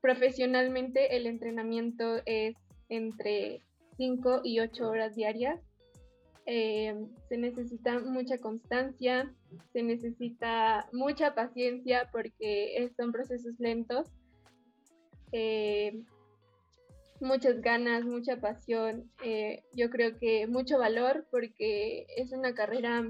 profesionalmente 0.00 1.16
el 1.16 1.26
entrenamiento 1.26 2.22
es 2.24 2.56
entre 2.88 3.60
5 3.98 4.40
y 4.42 4.60
8 4.60 4.88
horas 4.88 5.14
diarias. 5.14 5.60
Eh, 6.50 6.94
se 7.28 7.36
necesita 7.36 7.98
mucha 7.98 8.38
constancia, 8.38 9.30
se 9.74 9.82
necesita 9.82 10.88
mucha 10.94 11.34
paciencia 11.34 12.08
porque 12.10 12.90
son 12.96 13.12
procesos 13.12 13.60
lentos, 13.60 14.08
eh, 15.32 16.00
muchas 17.20 17.60
ganas, 17.60 18.06
mucha 18.06 18.40
pasión, 18.40 19.10
eh, 19.22 19.62
yo 19.74 19.90
creo 19.90 20.18
que 20.18 20.46
mucho 20.46 20.78
valor 20.78 21.26
porque 21.30 22.06
es 22.16 22.32
una 22.32 22.54
carrera 22.54 23.06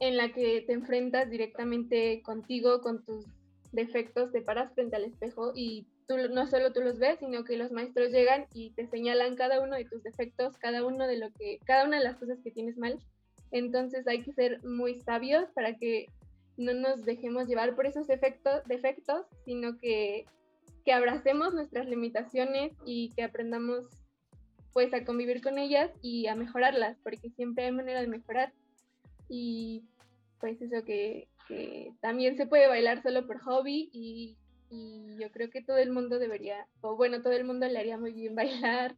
en 0.00 0.16
la 0.18 0.30
que 0.34 0.60
te 0.66 0.74
enfrentas 0.74 1.30
directamente 1.30 2.20
contigo, 2.20 2.82
con 2.82 3.02
tus 3.06 3.24
defectos, 3.72 4.32
te 4.32 4.42
paras 4.42 4.74
frente 4.74 4.96
al 4.96 5.04
espejo 5.04 5.52
y 5.54 5.86
tú, 6.08 6.16
no 6.16 6.46
solo 6.48 6.72
tú 6.72 6.80
los 6.80 6.98
ves, 6.98 7.20
sino 7.20 7.44
que 7.44 7.56
los 7.56 7.70
maestros 7.70 8.10
llegan 8.10 8.46
y 8.52 8.70
te 8.70 8.88
señalan 8.88 9.36
cada 9.36 9.60
uno 9.62 9.76
de 9.76 9.84
tus 9.84 10.02
defectos, 10.02 10.56
cada 10.58 10.84
uno 10.84 11.06
de 11.06 11.18
lo 11.18 11.30
que, 11.32 11.60
cada 11.64 11.84
una 11.84 11.98
de 11.98 12.04
las 12.04 12.16
cosas 12.16 12.40
que 12.42 12.50
tienes 12.50 12.76
mal. 12.76 12.98
Entonces 13.52 14.06
hay 14.08 14.22
que 14.22 14.32
ser 14.32 14.64
muy 14.64 15.00
sabios 15.00 15.48
para 15.54 15.76
que 15.76 16.06
no 16.56 16.74
nos 16.74 17.04
dejemos 17.04 17.46
llevar 17.46 17.76
por 17.76 17.86
esos 17.86 18.08
defectos, 18.08 18.64
defectos 18.66 19.26
sino 19.44 19.78
que, 19.78 20.26
que 20.84 20.92
abracemos 20.92 21.54
nuestras 21.54 21.86
limitaciones 21.86 22.72
y 22.84 23.10
que 23.10 23.22
aprendamos 23.22 23.86
pues 24.72 24.92
a 24.94 25.04
convivir 25.04 25.42
con 25.42 25.58
ellas 25.58 25.90
y 26.02 26.26
a 26.26 26.34
mejorarlas, 26.34 26.98
porque 27.02 27.30
siempre 27.30 27.64
hay 27.64 27.72
manera 27.72 28.00
de 28.00 28.06
mejorar 28.06 28.52
y 29.28 29.84
pues 30.40 30.60
eso 30.60 30.84
que, 30.84 31.28
también 32.00 32.36
se 32.36 32.46
puede 32.46 32.68
bailar 32.68 33.02
solo 33.02 33.26
por 33.26 33.38
hobby 33.40 33.88
y, 33.92 34.36
yo 34.70 35.30
creo 35.32 35.50
que 35.50 35.62
todo 35.62 35.78
el 35.78 35.90
mundo 35.90 36.18
debería, 36.18 36.66
o 36.80 36.96
bueno, 36.96 37.22
todo 37.22 37.32
el 37.32 37.44
mundo 37.44 37.66
le 37.66 37.78
haría 37.78 37.98
muy 37.98 38.12
bien 38.12 38.34
bailar. 38.36 38.96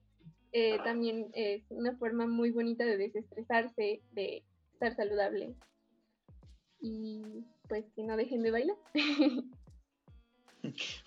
Eh, 0.52 0.78
también 0.83 1.30
es 1.33 1.62
una 1.70 1.96
forma 1.96 2.26
muy 2.26 2.50
bonita 2.50 2.85
de 2.85 2.96
desestresarse, 2.96 4.02
de 4.12 4.44
estar 4.72 4.96
saludable. 4.96 5.54
Y 6.80 7.44
pues 7.68 7.85
que 7.94 8.02
no 8.02 8.16
dejen 8.16 8.42
de 8.42 8.50
bailar. 8.50 8.76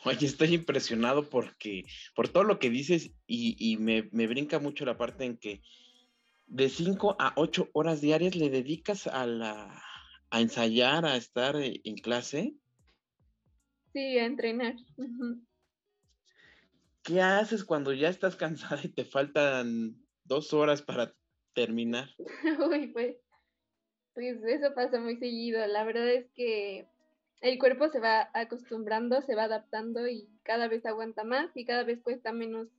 Oye, 0.06 0.26
estoy 0.26 0.56
impresionado 0.56 1.30
porque 1.30 1.86
por 2.15 2.30
todo 2.30 2.43
lo 2.43 2.60
que 2.60 2.69
dices 2.69 3.12
y, 3.28 3.56
y 3.60 3.78
me, 3.78 4.10
me, 4.12 4.28
brinca 4.28 4.60
mucho 4.60 4.86
la 4.86 4.97
parte 4.97 5.26
en 5.26 5.38
que 5.38 5.62
de 6.47 6.69
5 6.69 7.15
a 7.19 7.34
8 7.36 7.69
horas 7.73 8.02
diarias 8.02 8.36
le 8.36 8.49
dedicas 8.49 9.08
a, 9.08 9.26
la, 9.26 9.84
a 10.30 10.41
ensayar, 10.41 11.06
a 11.06 11.15
estar 11.15 11.56
eh, 11.56 11.82
en 11.84 11.95
clase. 11.95 12.56
Sí, 13.94 14.18
a 14.18 14.26
entrenar. 14.26 14.76
¿Qué 17.04 17.22
haces 17.22 17.64
cuando 17.64 17.94
ya 17.94 18.10
estás 18.10 18.36
cansada 18.36 18.82
y 18.84 18.88
te 18.88 19.06
faltan 19.06 19.96
dos 20.24 20.52
horas 20.52 20.82
para 20.82 21.14
terminar? 21.54 22.10
Uy, 22.72 22.88
pues, 22.88 23.18
pues 24.16 24.44
eso 24.44 24.74
pasa 24.74 25.00
muy 25.00 25.18
seguido. 25.18 25.66
La 25.68 25.84
verdad 25.84 26.10
es 26.10 26.28
que 26.32 26.88
el 27.42 27.60
cuerpo 27.60 27.90
se 27.90 28.00
va 28.00 28.32
acostumbrando, 28.34 29.22
se 29.22 29.36
va 29.36 29.44
adaptando 29.44 30.08
y 30.08 30.28
cada 30.42 30.68
vez 30.68 30.86
aguanta 30.88 31.24
más 31.24 31.52
y 31.56 31.66
cada 31.66 31.84
vez 31.84 32.02
cuesta 32.02 32.32
menos 32.32 32.70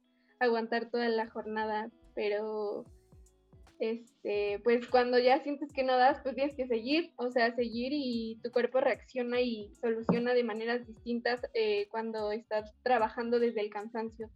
aguantar 0.41 0.91
toda 0.91 1.09
la 1.11 1.31
jornada. 1.31 1.91
Pero 2.17 2.87
este, 3.79 4.61
pues 4.63 4.87
cuando 4.89 5.19
ya 5.19 5.43
sientes 5.43 5.73
que 5.73 5.83
no 5.83 5.97
das, 5.97 6.21
pues 6.23 6.35
tienes 6.35 6.55
que 6.55 6.67
seguir, 6.67 7.13
o 7.17 7.31
sea, 7.31 7.55
seguir 7.55 7.93
y 7.93 8.39
tu 8.43 8.51
cuerpo 8.51 8.81
reacciona 8.81 9.41
y 9.41 9.73
soluciona 9.81 10.35
de 10.35 10.45
maneras 10.45 10.87
distintas 10.87 11.41
eh, 11.55 11.87
cuando 11.91 12.33
estás 12.33 12.75
trabajando 12.83 13.39
desde 13.39 13.61
el 13.61 13.71
cansancio. 13.71 14.31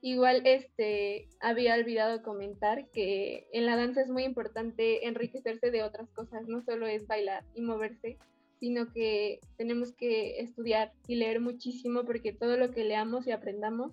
Igual, 0.00 0.42
este, 0.46 1.28
había 1.40 1.74
olvidado 1.74 2.22
comentar 2.22 2.88
que 2.90 3.46
en 3.52 3.66
la 3.66 3.76
danza 3.76 4.02
es 4.02 4.08
muy 4.08 4.24
importante 4.24 5.06
enriquecerse 5.06 5.70
de 5.70 5.84
otras 5.84 6.10
cosas, 6.10 6.48
no 6.48 6.60
solo 6.62 6.88
es 6.88 7.06
bailar 7.06 7.44
y 7.54 7.62
moverse, 7.62 8.18
sino 8.58 8.92
que 8.92 9.38
tenemos 9.56 9.92
que 9.92 10.40
estudiar 10.40 10.92
y 11.06 11.16
leer 11.16 11.40
muchísimo 11.40 12.04
porque 12.04 12.32
todo 12.32 12.56
lo 12.56 12.72
que 12.72 12.84
leamos 12.84 13.26
y 13.26 13.30
aprendamos 13.30 13.92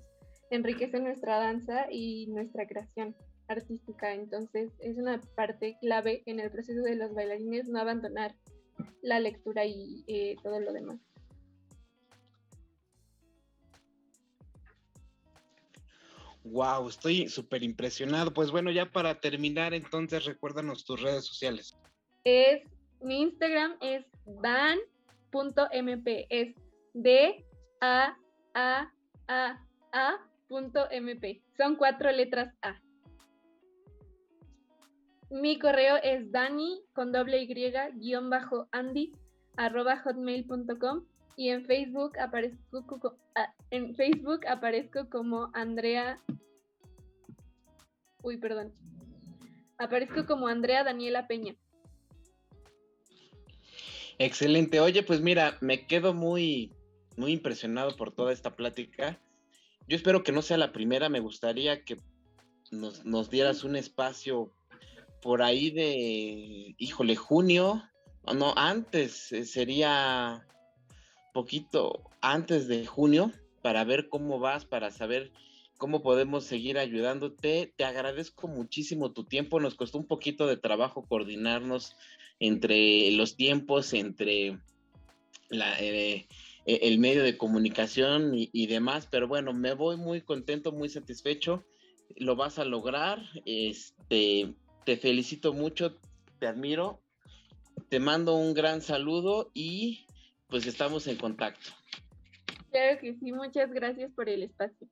enriquece 0.50 1.00
nuestra 1.00 1.38
danza 1.38 1.86
y 1.92 2.28
nuestra 2.28 2.66
creación 2.66 3.16
artística. 3.50 4.14
Entonces 4.14 4.72
es 4.80 4.98
una 4.98 5.20
parte 5.36 5.78
clave 5.82 6.24
en 6.26 6.40
el 6.40 6.50
proceso 6.50 6.82
de 6.82 6.96
los 6.96 7.14
bailarines 7.14 7.68
no 7.68 7.80
abandonar 7.80 8.36
la 9.02 9.20
lectura 9.20 9.66
y 9.66 10.04
eh, 10.08 10.36
todo 10.44 10.60
lo 10.60 10.72
demás. 10.74 11.00
Wow, 16.44 16.88
estoy 16.88 17.28
súper 17.28 17.64
impresionado. 17.64 18.34
Pues 18.34 18.50
bueno, 18.50 18.72
ya 18.72 18.86
para 18.92 19.20
terminar, 19.20 19.74
entonces 19.74 20.26
recuérdanos 20.26 20.86
tus 20.86 21.02
redes 21.02 21.26
sociales. 21.26 21.78
Es 22.24 22.64
mi 23.02 23.22
Instagram 23.22 23.76
es 23.82 24.06
dan.mp, 24.42 26.08
es 26.30 26.56
d 26.94 27.46
a 27.82 28.18
a 28.54 28.92
a 29.28 29.66
a 29.92 30.18
mp. 30.92 31.42
Son 31.58 31.76
cuatro 31.76 32.12
letras 32.12 32.54
A. 32.62 32.82
Mi 35.30 35.60
correo 35.60 35.98
es 36.02 36.32
dani 36.32 36.82
con 36.94 37.12
doble 37.12 37.42
y 37.44 37.48
guion 37.48 38.30
bajo 38.30 38.68
andy 38.72 39.14
arroba 39.58 39.98
hotmail.com 39.98 41.06
y 41.36 41.50
en 41.50 41.66
Facebook 41.66 42.18
aparezco 42.18 43.18
ah, 43.36 43.54
en 43.70 43.96
Facebook 43.96 44.48
aparezco 44.48 45.08
como 45.10 45.52
Andrea 45.54 46.20
uy 48.24 48.38
perdón 48.38 48.74
aparezco 49.78 50.26
como 50.26 50.48
Andrea 50.48 50.84
Daniela 50.84 51.28
Peña. 51.28 51.56
Excelente. 54.18 54.80
Oye 54.80 55.04
pues 55.04 55.22
mira 55.22 55.58
me 55.62 55.86
quedo 55.86 56.14
muy 56.14 56.74
muy 57.18 57.34
impresionado 57.34 57.96
por 57.96 58.12
toda 58.12 58.34
esta 58.34 58.56
plática. 58.56 59.20
Yo 59.88 59.96
espero 59.96 60.24
que 60.24 60.32
no 60.32 60.42
sea 60.42 60.58
la 60.58 60.72
primera 60.72 61.08
me 61.08 61.20
gustaría 61.20 61.84
que 61.84 61.98
nos, 62.72 63.06
nos 63.06 63.30
dieras 63.30 63.64
un 63.64 63.76
espacio 63.76 64.52
por 65.22 65.42
ahí 65.42 65.70
de, 65.70 66.76
híjole, 66.78 67.16
junio, 67.16 67.84
no, 68.36 68.54
antes, 68.56 69.32
eh, 69.32 69.46
sería 69.46 70.46
poquito 71.34 72.04
antes 72.22 72.68
de 72.68 72.86
junio, 72.86 73.32
para 73.62 73.84
ver 73.84 74.10
cómo 74.10 74.40
vas, 74.40 74.66
para 74.66 74.92
saber 74.92 75.32
cómo 75.78 76.02
podemos 76.02 76.46
seguir 76.46 76.78
ayudándote. 76.78 77.74
Te 77.76 77.84
agradezco 77.84 78.48
muchísimo 78.48 79.12
tu 79.12 79.24
tiempo, 79.24 79.60
nos 79.60 79.76
costó 79.76 79.98
un 79.98 80.08
poquito 80.08 80.48
de 80.48 80.58
trabajo 80.58 81.06
coordinarnos 81.08 81.96
entre 82.40 83.12
los 83.12 83.36
tiempos, 83.36 83.94
entre 83.94 84.60
eh, 85.52 86.28
e, 86.66 86.80
el 86.84 87.00
medio 87.00 87.24
de 87.24 87.38
comunicación 87.38 88.36
y, 88.36 88.50
y, 88.54 88.68
demás, 88.68 89.08
pero 89.10 89.28
bueno, 89.28 89.54
me 89.54 89.74
voy 89.74 89.98
muy 89.98 90.22
contento, 90.22 90.72
muy 90.72 90.90
satisfecho. 90.90 91.66
Lo 92.16 92.36
vas 92.36 92.60
a 92.60 92.66
lograr. 92.66 93.22
Este, 93.46 94.54
te 94.84 94.98
felicito 94.98 95.54
mucho, 95.54 95.96
te 96.40 96.48
admiro, 96.48 97.00
te 97.90 98.00
mando 98.00 98.36
un 98.36 98.54
gran 98.54 98.82
saludo 98.82 99.52
y 99.54 100.06
pues 100.48 100.66
estamos 100.66 101.08
en 101.08 101.18
contacto. 101.18 101.72
Claro 102.72 103.00
que 103.00 103.16
sí, 103.16 103.32
muchas 103.32 103.72
gracias 103.72 104.12
por 104.12 104.30
el 104.30 104.44
espacio. 104.44 104.88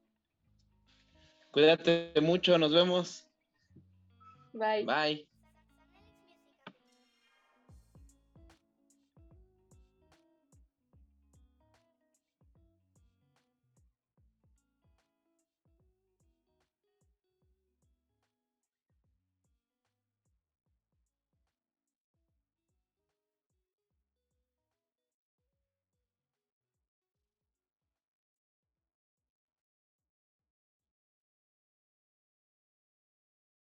Cuídate 1.52 2.14
mucho, 2.22 2.58
nos 2.58 2.74
vemos. 2.74 3.28
Bye. 4.54 4.86
Bye. 4.86 5.28